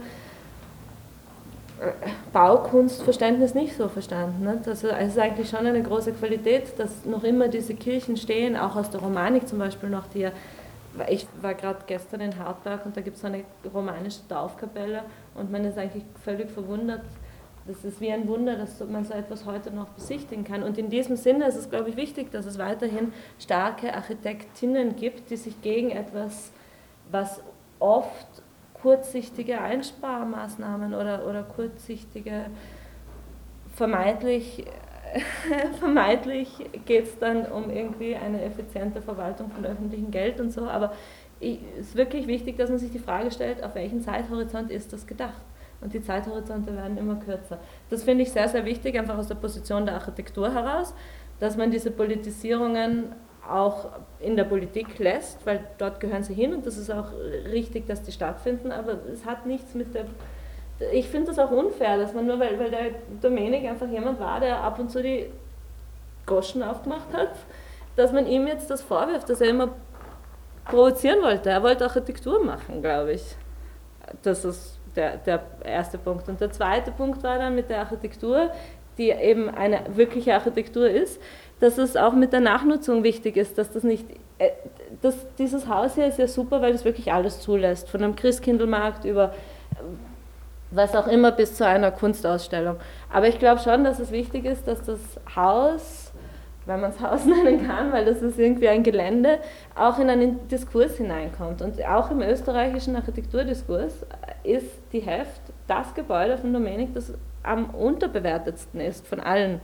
äh, 1.79 1.91
Baukunstverständnis 2.33 3.55
nicht 3.55 3.75
so 3.75 3.87
verstanden. 3.87 4.45
Nicht? 4.45 4.67
Also 4.67 4.89
es 4.89 5.09
ist 5.09 5.19
eigentlich 5.19 5.49
schon 5.49 5.65
eine 5.65 5.81
große 5.81 6.13
Qualität, 6.13 6.77
dass 6.77 7.05
noch 7.05 7.23
immer 7.23 7.47
diese 7.47 7.73
Kirchen 7.73 8.15
stehen, 8.15 8.55
auch 8.55 8.75
aus 8.75 8.91
der 8.91 9.01
Romanik 9.01 9.47
zum 9.47 9.57
Beispiel 9.57 9.89
noch, 9.89 10.05
die 10.07 10.19
ja, 10.19 10.31
ich 11.09 11.27
war 11.41 11.53
gerade 11.53 11.79
gestern 11.87 12.21
in 12.21 12.37
Hartberg 12.37 12.85
und 12.85 12.95
da 12.95 13.01
gibt 13.01 13.17
es 13.17 13.25
eine 13.25 13.43
romanische 13.73 14.19
Taufkapelle 14.27 15.01
und 15.35 15.51
man 15.51 15.65
ist 15.65 15.77
eigentlich 15.77 16.03
völlig 16.23 16.49
verwundert, 16.49 17.01
das 17.67 17.83
ist 17.83 17.99
wie 18.01 18.11
ein 18.11 18.27
Wunder, 18.27 18.55
dass 18.55 18.79
man 18.79 19.03
so 19.03 19.13
etwas 19.13 19.45
heute 19.45 19.71
noch 19.71 19.89
besichtigen 19.89 20.43
kann. 20.43 20.63
Und 20.63 20.77
in 20.77 20.89
diesem 20.89 21.15
Sinne 21.15 21.47
ist 21.47 21.55
es, 21.55 21.69
glaube 21.69 21.89
ich, 21.89 21.97
wichtig, 21.97 22.31
dass 22.31 22.45
es 22.45 22.57
weiterhin 22.57 23.11
starke 23.39 23.93
Architektinnen 23.93 24.95
gibt, 24.95 25.29
die 25.29 25.35
sich 25.37 25.61
gegen 25.61 25.91
etwas, 25.91 26.51
was 27.11 27.41
oft 27.79 28.27
kurzsichtige 28.81 29.59
Einsparmaßnahmen 29.59 30.93
oder, 30.93 31.27
oder 31.27 31.43
kurzsichtige, 31.43 32.45
vermeintlich, 33.75 34.65
vermeintlich 35.79 36.49
geht 36.85 37.05
es 37.05 37.19
dann 37.19 37.45
um 37.45 37.69
irgendwie 37.69 38.15
eine 38.15 38.43
effiziente 38.43 39.01
Verwaltung 39.01 39.49
von 39.51 39.65
öffentlichem 39.65 40.11
Geld 40.11 40.39
und 40.39 40.51
so, 40.51 40.67
aber 40.67 40.93
es 41.39 41.57
ist 41.79 41.95
wirklich 41.95 42.27
wichtig, 42.27 42.57
dass 42.57 42.69
man 42.69 42.79
sich 42.79 42.91
die 42.91 42.99
Frage 42.99 43.31
stellt, 43.31 43.63
auf 43.63 43.75
welchen 43.75 44.01
Zeithorizont 44.01 44.71
ist 44.71 44.91
das 44.91 45.05
gedacht? 45.05 45.41
Und 45.81 45.93
die 45.93 46.01
Zeithorizonte 46.01 46.75
werden 46.75 46.97
immer 46.97 47.15
kürzer. 47.15 47.59
Das 47.89 48.03
finde 48.03 48.23
ich 48.23 48.31
sehr, 48.31 48.47
sehr 48.47 48.65
wichtig, 48.65 48.97
einfach 48.97 49.17
aus 49.17 49.27
der 49.27 49.35
Position 49.35 49.85
der 49.85 49.95
Architektur 49.95 50.53
heraus, 50.53 50.93
dass 51.39 51.55
man 51.57 51.71
diese 51.71 51.91
Politisierungen 51.91 53.13
auch 53.47 53.89
in 54.19 54.35
der 54.35 54.43
Politik 54.43 54.99
lässt, 54.99 55.45
weil 55.45 55.63
dort 55.77 55.99
gehören 55.99 56.23
sie 56.23 56.33
hin 56.33 56.53
und 56.53 56.65
das 56.65 56.77
ist 56.77 56.91
auch 56.91 57.11
richtig, 57.51 57.87
dass 57.87 58.03
die 58.03 58.11
stattfinden, 58.11 58.71
aber 58.71 58.97
es 59.11 59.25
hat 59.25 59.45
nichts 59.45 59.73
mit 59.73 59.93
der. 59.95 60.05
Ich 60.91 61.07
finde 61.07 61.27
das 61.27 61.39
auch 61.39 61.49
unfair, 61.49 61.97
dass 61.97 62.13
man 62.13 62.27
nur, 62.27 62.39
weil, 62.39 62.59
weil 62.59 62.69
der 62.69 62.91
Domenik 63.21 63.67
einfach 63.67 63.87
jemand 63.87 64.19
war, 64.19 64.39
der 64.39 64.61
ab 64.61 64.77
und 64.77 64.91
zu 64.91 65.01
die 65.01 65.27
Goschen 66.25 66.61
aufgemacht 66.61 67.13
hat, 67.13 67.31
dass 67.95 68.11
man 68.11 68.27
ihm 68.27 68.45
jetzt 68.45 68.69
das 68.69 68.81
vorwirft, 68.83 69.29
dass 69.29 69.41
er 69.41 69.49
immer 69.49 69.69
provozieren 70.65 71.23
wollte. 71.23 71.49
Er 71.49 71.63
wollte 71.63 71.85
Architektur 71.85 72.43
machen, 72.43 72.81
glaube 72.81 73.13
ich. 73.13 73.23
Das 74.21 74.45
ist 74.45 74.76
der, 74.95 75.17
der 75.17 75.43
erste 75.63 75.97
Punkt. 75.97 76.27
Und 76.29 76.41
der 76.41 76.51
zweite 76.51 76.91
Punkt 76.91 77.23
war 77.23 77.37
dann 77.37 77.55
mit 77.55 77.69
der 77.69 77.79
Architektur, 77.79 78.51
die 78.97 79.11
eben 79.11 79.49
eine 79.49 79.81
wirkliche 79.95 80.33
Architektur 80.33 80.89
ist, 80.89 81.21
dass 81.59 81.77
es 81.77 81.95
auch 81.95 82.13
mit 82.13 82.33
der 82.33 82.39
Nachnutzung 82.39 83.03
wichtig 83.03 83.37
ist, 83.37 83.57
dass 83.57 83.71
das 83.71 83.83
nicht, 83.83 84.05
äh, 84.37 84.49
dass 85.01 85.15
dieses 85.37 85.67
Haus 85.67 85.95
hier 85.95 86.07
ist 86.07 86.19
ja 86.19 86.27
super, 86.27 86.61
weil 86.61 86.73
es 86.73 86.85
wirklich 86.85 87.11
alles 87.11 87.39
zulässt, 87.41 87.89
von 87.89 88.03
einem 88.03 88.15
Christkindlmarkt 88.15 89.05
über 89.05 89.33
was 90.71 90.95
auch 90.95 91.07
immer 91.07 91.31
bis 91.31 91.55
zu 91.55 91.65
einer 91.65 91.91
Kunstausstellung. 91.91 92.77
Aber 93.11 93.27
ich 93.27 93.39
glaube 93.39 93.61
schon, 93.61 93.83
dass 93.83 93.99
es 93.99 94.11
wichtig 94.11 94.45
ist, 94.45 94.67
dass 94.67 94.83
das 94.83 94.99
Haus 95.35 96.06
wenn 96.67 96.81
man 96.81 96.91
es 96.91 96.99
Haus 97.01 97.25
nennen 97.25 97.65
kann, 97.65 97.91
weil 97.91 98.05
das 98.05 98.21
ist 98.21 98.37
irgendwie 98.37 98.67
ein 98.67 98.83
Gelände, 98.83 99.39
auch 99.75 99.97
in 99.99 100.09
einen 100.09 100.47
Diskurs 100.47 100.97
hineinkommt. 100.97 101.61
Und 101.61 101.83
auch 101.85 102.11
im 102.11 102.21
österreichischen 102.21 102.95
Architekturdiskurs 102.95 104.05
ist 104.43 104.79
die 104.91 104.99
Heft 104.99 105.41
das 105.67 105.93
Gebäude 105.95 106.37
von 106.37 106.53
Domenik, 106.53 106.93
das 106.93 107.13
am 107.43 107.69
unterbewertetsten 107.71 108.79
ist 108.81 109.07
von 109.07 109.19
allen. 109.19 109.61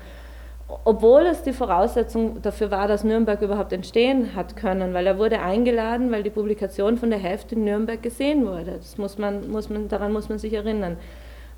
Obwohl 0.85 1.23
es 1.23 1.43
die 1.43 1.53
Voraussetzung 1.53 2.41
dafür 2.41 2.71
war, 2.71 2.87
dass 2.87 3.03
Nürnberg 3.03 3.41
überhaupt 3.41 3.73
entstehen 3.73 4.33
hat 4.33 4.55
können, 4.55 4.93
weil 4.93 5.05
er 5.05 5.19
wurde 5.19 5.41
eingeladen, 5.41 6.11
weil 6.11 6.23
die 6.23 6.29
Publikation 6.29 6.97
von 6.97 7.09
der 7.09 7.19
Heft 7.19 7.51
in 7.51 7.65
Nürnberg 7.65 8.01
gesehen 8.01 8.45
wurde. 8.45 8.77
Das 8.77 8.97
muss 8.97 9.17
man, 9.17 9.51
muss 9.51 9.69
man, 9.69 9.89
daran 9.89 10.13
muss 10.13 10.29
man 10.29 10.39
sich 10.39 10.53
erinnern. 10.53 10.97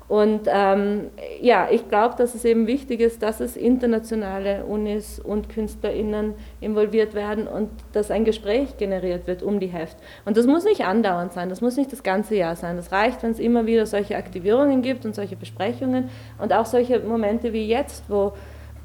Und 0.08 0.42
ähm, 0.46 1.10
ja, 1.40 1.68
ich 1.70 1.88
glaube, 1.88 2.14
dass 2.16 2.36
es 2.36 2.44
eben 2.44 2.68
wichtig 2.68 3.00
ist, 3.00 3.22
dass 3.22 3.40
es 3.40 3.56
internationale 3.56 4.64
Unis 4.64 5.18
und 5.18 5.48
KünstlerInnen 5.48 6.34
involviert 6.60 7.14
werden 7.14 7.48
und 7.48 7.70
dass 7.92 8.12
ein 8.12 8.24
Gespräch 8.24 8.76
generiert 8.76 9.26
wird 9.26 9.42
um 9.42 9.58
die 9.58 9.66
Heft. 9.66 9.96
Und 10.24 10.36
das 10.36 10.46
muss 10.46 10.64
nicht 10.64 10.84
andauernd 10.84 11.32
sein, 11.32 11.48
das 11.48 11.60
muss 11.60 11.76
nicht 11.76 11.92
das 11.92 12.04
ganze 12.04 12.36
Jahr 12.36 12.54
sein. 12.54 12.76
Das 12.76 12.92
reicht, 12.92 13.24
wenn 13.24 13.32
es 13.32 13.40
immer 13.40 13.66
wieder 13.66 13.84
solche 13.84 14.16
Aktivierungen 14.16 14.80
gibt 14.80 15.04
und 15.04 15.14
solche 15.14 15.34
Besprechungen 15.34 16.08
und 16.38 16.52
auch 16.52 16.66
solche 16.66 17.00
Momente 17.00 17.52
wie 17.52 17.66
jetzt, 17.66 18.04
wo 18.08 18.32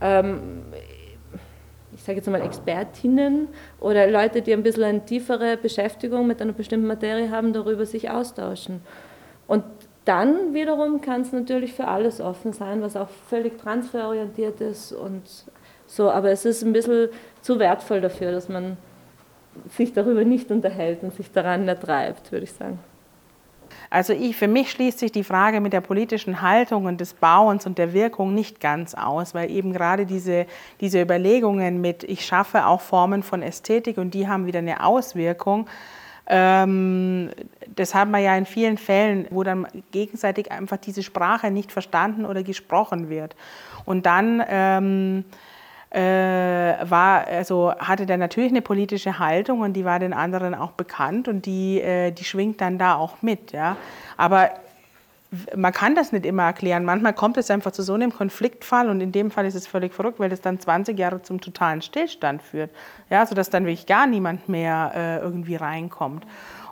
ähm, 0.02 0.64
ich 1.94 2.02
sage 2.04 2.18
jetzt 2.18 2.30
mal 2.30 2.42
Expertinnen 2.42 3.48
oder 3.80 4.08
Leute, 4.08 4.42
die 4.42 4.54
ein 4.54 4.64
bisschen 4.64 4.86
eine 4.86 5.06
tiefere 5.06 5.56
Beschäftigung 5.58 6.26
mit 6.26 6.42
einer 6.42 6.54
bestimmten 6.54 6.88
Materie 6.88 7.30
haben, 7.30 7.54
darüber 7.54 7.86
sich 7.86 8.10
austauschen. 8.10 8.82
Und 9.46 9.64
dann 10.06 10.54
wiederum 10.54 11.02
kann 11.02 11.22
es 11.22 11.32
natürlich 11.32 11.74
für 11.74 11.88
alles 11.88 12.22
offen 12.22 12.54
sein, 12.54 12.82
was 12.82 12.96
auch 12.96 13.10
völlig 13.30 13.58
transferorientiert 13.60 14.60
ist 14.62 14.94
und 14.94 15.22
so, 15.86 16.10
aber 16.10 16.32
es 16.32 16.46
ist 16.46 16.64
ein 16.64 16.74
bisschen 16.74 17.10
zu 17.42 17.60
wertvoll 17.60 18.02
dafür, 18.02 18.32
dass 18.32 18.50
man 18.50 18.78
sich 19.70 19.94
darüber 19.94 20.24
nicht 20.24 20.50
unterhält 20.50 21.04
und 21.04 21.14
sich 21.14 21.32
daran 21.32 21.68
ertreibt, 21.68 22.32
würde 22.32 22.46
ich 22.46 22.54
sagen. 22.54 22.80
Also 23.90 24.14
ich, 24.14 24.38
für 24.38 24.48
mich 24.48 24.72
schließt 24.72 25.00
sich 25.00 25.12
die 25.12 25.24
Frage 25.24 25.60
mit 25.60 25.74
der 25.74 25.82
politischen 25.82 26.42
Haltung 26.42 26.86
und 26.86 27.02
des 27.02 27.14
Bauens 27.14 27.66
und 27.66 27.78
der 27.78 27.94
Wirkung 27.94 28.34
nicht 28.34 28.62
ganz 28.62 28.94
aus, 28.94 29.34
weil 29.34 29.52
eben 29.52 29.74
gerade 29.74 30.06
diese, 30.06 30.46
diese 30.80 31.02
Überlegungen 31.02 31.82
mit, 31.82 32.04
ich 32.04 32.26
schaffe 32.26 32.66
auch 32.66 32.82
Formen 32.82 33.22
von 33.22 33.42
Ästhetik 33.42 33.98
und 33.98 34.14
die 34.14 34.28
haben 34.28 34.46
wieder 34.46 34.60
eine 34.60 34.86
Auswirkung, 34.86 35.68
das 36.32 37.94
haben 37.94 38.12
wir 38.12 38.20
ja 38.20 38.38
in 38.38 38.46
vielen 38.46 38.78
Fällen, 38.78 39.28
wo 39.32 39.44
dann 39.44 39.67
gegenseitig 39.91 40.50
einfach 40.52 40.78
diese 40.78 41.04
Sprache 41.04 41.52
nicht 41.52 41.72
verstanden 41.72 42.26
oder 42.26 42.41
gesprochen 42.44 43.10
wird. 43.10 43.36
Und 43.84 44.06
dann 44.06 44.41
ähm, 44.48 45.26
äh, 45.89 46.00
war, 46.00 47.28
also 47.28 47.74
hatte 47.78 48.06
der 48.06 48.17
natürlich 48.17 48.52
eine 48.52 48.62
politische 48.62 49.20
Haltung 49.20 49.60
und 49.60 49.74
die 49.74 49.84
war 49.84 50.00
den 50.00 50.13
anderen 50.13 50.56
auch 50.56 50.72
bekannt 50.72 51.28
und 51.28 51.46
die, 51.46 51.82
äh, 51.82 52.12
die 52.12 52.24
schwingt 52.24 52.62
dann 52.62 52.78
da 52.78 52.96
auch 52.96 53.22
mit. 53.22 53.52
Ja. 53.52 53.76
Aber 54.15 54.52
man 55.56 55.72
kann 55.72 55.96
das 55.96 56.12
nicht 56.12 56.26
immer 56.26 56.44
erklären. 56.44 56.84
Manchmal 56.84 57.13
kommt 57.13 57.38
es 57.38 57.50
einfach 57.50 57.72
zu 57.72 57.84
so 57.84 57.94
einem 57.94 58.13
Konfliktfall 58.13 58.89
und 58.89 59.00
in 59.00 59.13
dem 59.13 59.32
Fall 59.32 59.46
ist 59.46 59.56
es 59.56 59.65
völlig 59.65 59.94
verrückt, 59.94 60.20
weil 60.20 60.30
das 60.30 60.41
dann 60.41 60.60
20 60.60 61.00
Jahre 61.00 61.22
zum 61.22 61.39
totalen 61.39 61.82
Stillstand 61.82 62.41
führt, 62.41 62.70
ja, 63.10 63.26
sodass 63.26 63.50
dann 63.50 63.63
wirklich 63.63 63.86
gar 63.86 64.08
niemand 64.08 64.50
mehr 64.50 64.91
äh, 64.94 65.17
irgendwie 65.20 65.56
reinkommt. 65.56 66.26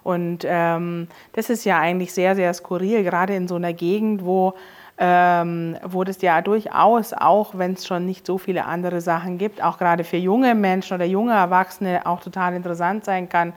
Und 0.03 0.45
ähm, 0.45 1.07
das 1.33 1.49
ist 1.49 1.65
ja 1.65 1.79
eigentlich 1.79 2.13
sehr, 2.13 2.35
sehr 2.35 2.53
skurril, 2.53 3.03
gerade 3.03 3.35
in 3.35 3.47
so 3.47 3.55
einer 3.55 3.73
Gegend, 3.73 4.25
wo, 4.25 4.53
ähm, 4.97 5.77
wo 5.85 6.03
das 6.03 6.21
ja 6.21 6.41
durchaus, 6.41 7.13
auch 7.13 7.57
wenn 7.57 7.73
es 7.73 7.87
schon 7.87 8.05
nicht 8.05 8.25
so 8.25 8.37
viele 8.37 8.65
andere 8.65 8.99
Sachen 8.99 9.37
gibt, 9.37 9.63
auch 9.63 9.77
gerade 9.77 10.03
für 10.03 10.17
junge 10.17 10.53
Menschen 10.55 10.95
oder 10.95 11.05
junge 11.05 11.33
Erwachsene 11.33 12.05
auch 12.05 12.19
total 12.19 12.55
interessant 12.55 13.05
sein 13.05 13.29
kann, 13.29 13.53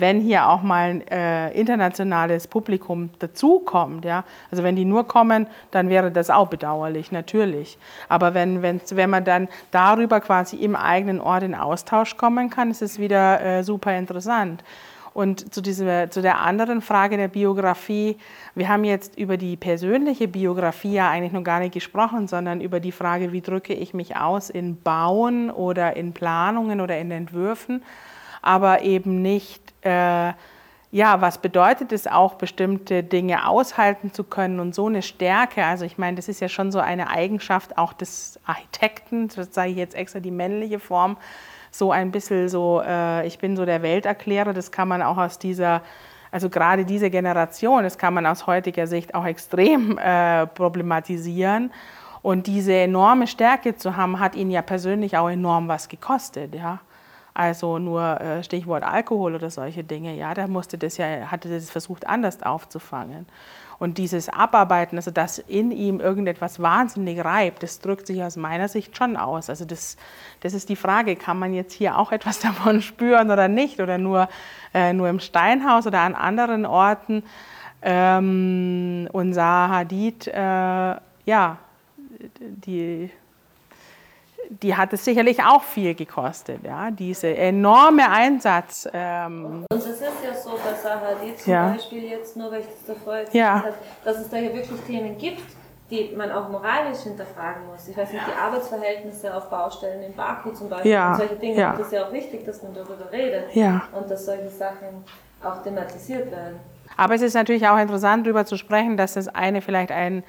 wenn 0.00 0.20
hier 0.20 0.48
auch 0.48 0.62
mal 0.62 0.90
ein 0.90 1.08
äh, 1.08 1.50
internationales 1.52 2.46
Publikum 2.46 3.10
dazukommt. 3.18 4.04
Ja? 4.04 4.24
Also 4.50 4.62
wenn 4.62 4.76
die 4.76 4.84
nur 4.84 5.06
kommen, 5.06 5.46
dann 5.70 5.88
wäre 5.88 6.10
das 6.10 6.30
auch 6.30 6.48
bedauerlich, 6.48 7.12
natürlich. 7.12 7.78
Aber 8.08 8.34
wenn, 8.34 8.62
wenn 8.62 9.10
man 9.10 9.24
dann 9.24 9.48
darüber 9.70 10.20
quasi 10.20 10.56
im 10.56 10.76
eigenen 10.76 11.20
Ort 11.20 11.42
in 11.42 11.54
Austausch 11.54 12.16
kommen 12.16 12.50
kann, 12.50 12.70
ist 12.70 12.82
es 12.82 12.98
wieder 12.98 13.40
äh, 13.40 13.62
super 13.64 13.96
interessant. 13.96 14.62
Und 15.16 15.54
zu, 15.54 15.62
dieser, 15.62 16.10
zu 16.10 16.20
der 16.20 16.42
anderen 16.42 16.82
Frage 16.82 17.16
der 17.16 17.28
Biografie, 17.28 18.18
wir 18.54 18.68
haben 18.68 18.84
jetzt 18.84 19.18
über 19.18 19.38
die 19.38 19.56
persönliche 19.56 20.28
Biografie 20.28 20.92
ja 20.92 21.08
eigentlich 21.08 21.32
noch 21.32 21.42
gar 21.42 21.58
nicht 21.58 21.72
gesprochen, 21.72 22.28
sondern 22.28 22.60
über 22.60 22.80
die 22.80 22.92
Frage, 22.92 23.32
wie 23.32 23.40
drücke 23.40 23.72
ich 23.72 23.94
mich 23.94 24.16
aus 24.16 24.50
in 24.50 24.78
Bauen 24.78 25.50
oder 25.50 25.96
in 25.96 26.12
Planungen 26.12 26.82
oder 26.82 26.98
in 26.98 27.10
Entwürfen, 27.10 27.82
aber 28.42 28.82
eben 28.82 29.22
nicht 29.22 29.65
äh, 29.86 30.32
ja, 30.92 31.20
was 31.20 31.38
bedeutet 31.38 31.92
es 31.92 32.06
auch, 32.06 32.34
bestimmte 32.34 33.02
Dinge 33.02 33.46
aushalten 33.46 34.12
zu 34.12 34.24
können 34.24 34.60
und 34.60 34.74
so 34.74 34.86
eine 34.86 35.02
Stärke? 35.02 35.64
Also 35.64 35.84
ich 35.84 35.98
meine, 35.98 36.16
das 36.16 36.28
ist 36.28 36.40
ja 36.40 36.48
schon 36.48 36.72
so 36.72 36.78
eine 36.78 37.10
Eigenschaft 37.10 37.76
auch 37.76 37.92
des 37.92 38.38
Architekten, 38.46 39.28
das 39.28 39.52
sage 39.52 39.70
ich 39.70 39.76
jetzt 39.76 39.94
extra 39.94 40.20
die 40.20 40.30
männliche 40.30 40.78
Form, 40.78 41.16
so 41.70 41.92
ein 41.92 42.12
bisschen 42.12 42.48
so, 42.48 42.82
äh, 42.86 43.26
ich 43.26 43.38
bin 43.38 43.56
so 43.56 43.66
der 43.66 43.82
Welterklärer, 43.82 44.54
das 44.54 44.70
kann 44.70 44.88
man 44.88 45.02
auch 45.02 45.18
aus 45.18 45.38
dieser, 45.38 45.82
also 46.30 46.48
gerade 46.48 46.84
diese 46.84 47.10
Generation, 47.10 47.82
das 47.82 47.98
kann 47.98 48.14
man 48.14 48.24
aus 48.24 48.46
heutiger 48.46 48.86
Sicht 48.86 49.14
auch 49.14 49.26
extrem 49.26 49.98
äh, 49.98 50.46
problematisieren. 50.46 51.72
Und 52.22 52.46
diese 52.46 52.74
enorme 52.74 53.26
Stärke 53.26 53.76
zu 53.76 53.96
haben, 53.96 54.18
hat 54.18 54.34
ihn 54.34 54.50
ja 54.50 54.62
persönlich 54.62 55.16
auch 55.16 55.28
enorm 55.28 55.68
was 55.68 55.88
gekostet, 55.88 56.54
ja. 56.54 56.80
Also 57.38 57.78
nur 57.78 58.18
äh, 58.18 58.42
Stichwort 58.42 58.82
Alkohol 58.82 59.34
oder 59.34 59.50
solche 59.50 59.84
Dinge, 59.84 60.14
ja, 60.14 60.32
da 60.32 60.46
musste 60.46 60.78
das 60.78 60.96
ja, 60.96 61.30
hatte 61.30 61.50
das 61.50 61.68
versucht 61.68 62.06
anders 62.06 62.42
aufzufangen. 62.42 63.26
Und 63.78 63.98
dieses 63.98 64.30
Abarbeiten, 64.30 64.96
also 64.96 65.10
dass 65.10 65.36
in 65.36 65.70
ihm 65.70 66.00
irgendetwas 66.00 66.62
wahnsinnig 66.62 67.22
reibt, 67.22 67.62
das 67.62 67.80
drückt 67.80 68.06
sich 68.06 68.22
aus 68.22 68.36
meiner 68.36 68.68
Sicht 68.68 68.96
schon 68.96 69.18
aus. 69.18 69.50
Also 69.50 69.66
das, 69.66 69.98
das 70.40 70.54
ist 70.54 70.70
die 70.70 70.76
Frage, 70.76 71.14
kann 71.14 71.38
man 71.38 71.52
jetzt 71.52 71.74
hier 71.74 71.98
auch 71.98 72.10
etwas 72.10 72.38
davon 72.40 72.80
spüren 72.80 73.30
oder 73.30 73.48
nicht? 73.48 73.80
Oder 73.80 73.98
nur, 73.98 74.30
äh, 74.72 74.94
nur 74.94 75.10
im 75.10 75.20
Steinhaus 75.20 75.86
oder 75.86 76.00
an 76.00 76.14
anderen 76.14 76.64
Orten? 76.64 77.22
Ähm, 77.82 79.10
Zaha 79.12 79.68
Hadid, 79.74 80.26
äh, 80.26 80.38
ja, 80.38 81.58
die 82.40 83.10
die 84.50 84.76
hat 84.76 84.92
es 84.92 85.04
sicherlich 85.04 85.42
auch 85.42 85.62
viel 85.62 85.94
gekostet, 85.94 86.60
ja, 86.64 86.90
diese 86.90 87.34
enorme 87.36 88.10
Einsatz. 88.10 88.88
Ähm 88.92 89.64
und 89.70 89.78
es 89.78 89.86
ist 89.86 90.02
ja 90.02 90.34
so 90.34 90.50
bei 90.50 90.74
Sahadi 90.74 91.34
zum 91.36 91.52
ja. 91.52 91.68
Beispiel 91.68 92.04
jetzt, 92.04 92.36
nur 92.36 92.50
weil 92.50 92.60
ich 92.60 92.66
das 92.66 92.96
davor 92.96 93.18
jetzt 93.18 93.34
ja. 93.34 93.54
habe, 93.54 93.74
dass 94.04 94.18
es 94.18 94.28
da 94.28 94.38
ja 94.38 94.52
wirklich 94.54 94.80
Themen 94.86 95.16
gibt, 95.18 95.42
die 95.90 96.12
man 96.16 96.32
auch 96.32 96.48
moralisch 96.48 96.98
hinterfragen 96.98 97.66
muss. 97.66 97.86
Ich 97.88 97.96
weiß 97.96 98.12
nicht, 98.12 98.24
die 98.26 98.40
Arbeitsverhältnisse 98.40 99.34
auf 99.34 99.48
Baustellen 99.50 100.02
in 100.02 100.14
Baku 100.14 100.50
zum 100.50 100.68
Beispiel, 100.68 100.92
ja. 100.92 101.12
und 101.12 101.18
solche 101.18 101.36
Dinge, 101.36 101.60
ja. 101.60 101.72
ist 101.74 101.92
ja 101.92 102.06
auch 102.06 102.12
wichtig, 102.12 102.44
dass 102.44 102.62
man 102.62 102.74
darüber 102.74 103.10
redet 103.12 103.54
ja. 103.54 103.82
und 103.92 104.10
dass 104.10 104.26
solche 104.26 104.48
Sachen 104.48 105.04
auch 105.42 105.62
thematisiert 105.62 106.30
werden. 106.30 106.58
Aber 106.96 107.14
es 107.14 107.22
ist 107.22 107.34
natürlich 107.34 107.66
auch 107.68 107.78
interessant, 107.78 108.26
darüber 108.26 108.46
zu 108.46 108.56
sprechen, 108.56 108.96
dass 108.96 109.14
das 109.14 109.28
eine 109.28 109.60
vielleicht 109.60 109.92
ein 109.92 110.24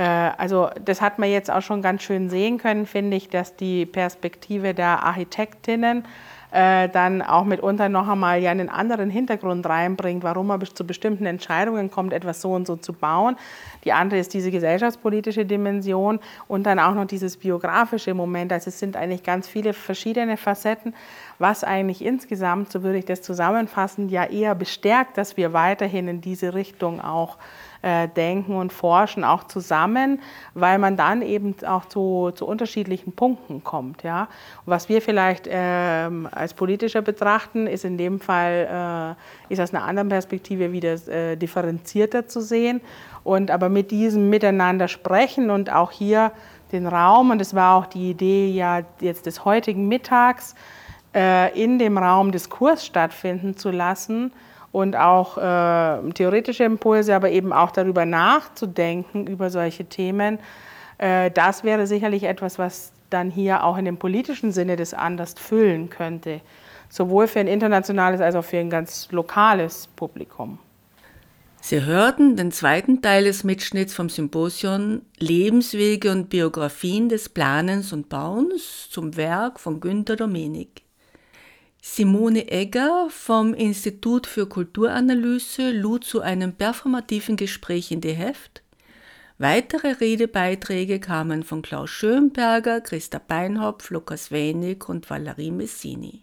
also 0.00 0.70
das 0.84 1.00
hat 1.00 1.18
man 1.18 1.30
jetzt 1.30 1.50
auch 1.50 1.62
schon 1.62 1.82
ganz 1.82 2.02
schön 2.02 2.30
sehen 2.30 2.58
können, 2.58 2.86
finde 2.86 3.16
ich, 3.16 3.28
dass 3.28 3.56
die 3.56 3.84
Perspektive 3.84 4.74
der 4.74 5.04
Architektinnen 5.04 6.04
äh, 6.52 6.90
dann 6.90 7.22
auch 7.22 7.44
mitunter 7.44 7.88
noch 7.88 8.06
einmal 8.08 8.40
ja 8.40 8.50
einen 8.50 8.68
anderen 8.68 9.08
Hintergrund 9.08 9.66
reinbringt, 9.66 10.22
warum 10.22 10.48
man 10.48 10.62
zu 10.62 10.86
bestimmten 10.86 11.24
Entscheidungen 11.24 11.90
kommt, 11.90 12.12
etwas 12.12 12.42
so 12.42 12.52
und 12.52 12.66
so 12.66 12.76
zu 12.76 12.92
bauen. 12.92 13.36
Die 13.84 13.92
andere 13.92 14.20
ist 14.20 14.34
diese 14.34 14.50
gesellschaftspolitische 14.50 15.46
Dimension 15.46 16.20
und 16.48 16.64
dann 16.64 16.78
auch 16.78 16.94
noch 16.94 17.06
dieses 17.06 17.38
biografische 17.38 18.12
Moment. 18.12 18.52
Also 18.52 18.68
es 18.68 18.78
sind 18.78 18.96
eigentlich 18.96 19.22
ganz 19.22 19.48
viele 19.48 19.72
verschiedene 19.72 20.36
Facetten, 20.36 20.94
was 21.38 21.64
eigentlich 21.64 22.04
insgesamt, 22.04 22.70
so 22.70 22.82
würde 22.82 22.98
ich 22.98 23.06
das 23.06 23.22
zusammenfassen, 23.22 24.10
ja 24.10 24.24
eher 24.24 24.54
bestärkt, 24.54 25.16
dass 25.16 25.38
wir 25.38 25.54
weiterhin 25.54 26.06
in 26.06 26.20
diese 26.20 26.52
Richtung 26.52 27.00
auch 27.00 27.36
äh, 27.36 27.71
denken 27.82 28.54
und 28.54 28.72
forschen 28.72 29.24
auch 29.24 29.44
zusammen, 29.44 30.20
weil 30.54 30.78
man 30.78 30.96
dann 30.96 31.20
eben 31.20 31.56
auch 31.66 31.86
zu, 31.86 32.30
zu 32.32 32.46
unterschiedlichen 32.46 33.12
Punkten 33.12 33.64
kommt. 33.64 34.04
Ja? 34.04 34.28
Was 34.66 34.88
wir 34.88 35.02
vielleicht 35.02 35.48
ähm, 35.50 36.28
als 36.30 36.54
politischer 36.54 37.02
betrachten, 37.02 37.66
ist 37.66 37.84
in 37.84 37.98
dem 37.98 38.20
Fall, 38.20 39.16
äh, 39.50 39.52
ist 39.52 39.60
aus 39.60 39.74
einer 39.74 39.84
anderen 39.84 40.08
Perspektive 40.08 40.72
wieder 40.72 40.94
äh, 41.08 41.36
differenzierter 41.36 42.28
zu 42.28 42.40
sehen. 42.40 42.80
Und 43.24 43.50
aber 43.50 43.68
mit 43.68 43.90
diesem 43.90 44.30
Miteinander 44.30 44.88
sprechen 44.88 45.50
und 45.50 45.72
auch 45.72 45.90
hier 45.90 46.32
den 46.72 46.86
Raum, 46.86 47.30
und 47.30 47.40
das 47.40 47.54
war 47.54 47.76
auch 47.76 47.86
die 47.86 48.10
Idee 48.10 48.48
ja 48.48 48.80
jetzt 49.00 49.26
des 49.26 49.44
heutigen 49.44 49.88
Mittags, 49.88 50.54
äh, 51.14 51.60
in 51.60 51.78
dem 51.78 51.98
Raum 51.98 52.32
Diskurs 52.32 52.84
stattfinden 52.86 53.56
zu 53.56 53.70
lassen, 53.70 54.32
und 54.72 54.96
auch 54.96 55.36
äh, 55.36 56.10
theoretische 56.12 56.64
Impulse, 56.64 57.14
aber 57.14 57.30
eben 57.30 57.52
auch 57.52 57.70
darüber 57.70 58.06
nachzudenken, 58.06 59.26
über 59.26 59.50
solche 59.50 59.84
Themen. 59.84 60.38
Äh, 60.98 61.30
das 61.30 61.62
wäre 61.62 61.86
sicherlich 61.86 62.24
etwas, 62.24 62.58
was 62.58 62.92
dann 63.10 63.30
hier 63.30 63.64
auch 63.64 63.76
in 63.76 63.84
dem 63.84 63.98
politischen 63.98 64.52
Sinne 64.52 64.76
des 64.76 64.94
Anders 64.94 65.34
füllen 65.36 65.90
könnte, 65.90 66.40
sowohl 66.88 67.28
für 67.28 67.40
ein 67.40 67.46
internationales 67.46 68.20
als 68.20 68.34
auch 68.34 68.44
für 68.44 68.58
ein 68.58 68.70
ganz 68.70 69.12
lokales 69.12 69.88
Publikum. 69.94 70.58
Sie 71.60 71.84
hörten 71.84 72.34
den 72.34 72.50
zweiten 72.50 73.02
Teil 73.02 73.22
des 73.22 73.44
Mitschnitts 73.44 73.94
vom 73.94 74.08
Symposion 74.08 75.02
Lebenswege 75.18 76.10
und 76.10 76.28
Biografien 76.28 77.08
des 77.08 77.28
Planens 77.28 77.92
und 77.92 78.08
Bauens 78.08 78.88
zum 78.90 79.16
Werk 79.16 79.60
von 79.60 79.78
Günter 79.78 80.16
Domenik. 80.16 80.81
Simone 81.84 82.48
Egger 82.48 83.08
vom 83.10 83.54
Institut 83.54 84.28
für 84.28 84.46
Kulturanalyse 84.46 85.72
lud 85.72 86.04
zu 86.04 86.20
einem 86.20 86.52
performativen 86.52 87.36
Gespräch 87.36 87.90
in 87.90 88.00
die 88.00 88.12
Heft. 88.12 88.62
Weitere 89.38 89.88
Redebeiträge 89.88 91.00
kamen 91.00 91.42
von 91.42 91.60
Klaus 91.60 91.90
Schönberger, 91.90 92.80
Christa 92.82 93.18
Beinhopf, 93.18 93.90
Lukas 93.90 94.30
Wenig 94.30 94.88
und 94.88 95.10
Valerie 95.10 95.50
Messini. 95.50 96.22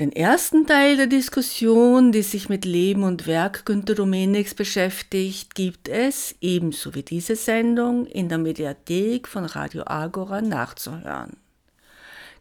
Den 0.00 0.10
ersten 0.10 0.66
Teil 0.66 0.96
der 0.96 1.06
Diskussion, 1.06 2.10
die 2.10 2.22
sich 2.22 2.48
mit 2.48 2.64
Leben 2.64 3.04
und 3.04 3.28
Werk 3.28 3.66
Günter 3.66 3.94
Domeniks 3.94 4.54
beschäftigt, 4.54 5.54
gibt 5.54 5.88
es, 5.88 6.34
ebenso 6.40 6.96
wie 6.96 7.04
diese 7.04 7.36
Sendung, 7.36 8.04
in 8.06 8.28
der 8.28 8.38
Mediathek 8.38 9.28
von 9.28 9.44
Radio 9.44 9.84
Agora 9.86 10.42
nachzuhören. 10.42 11.36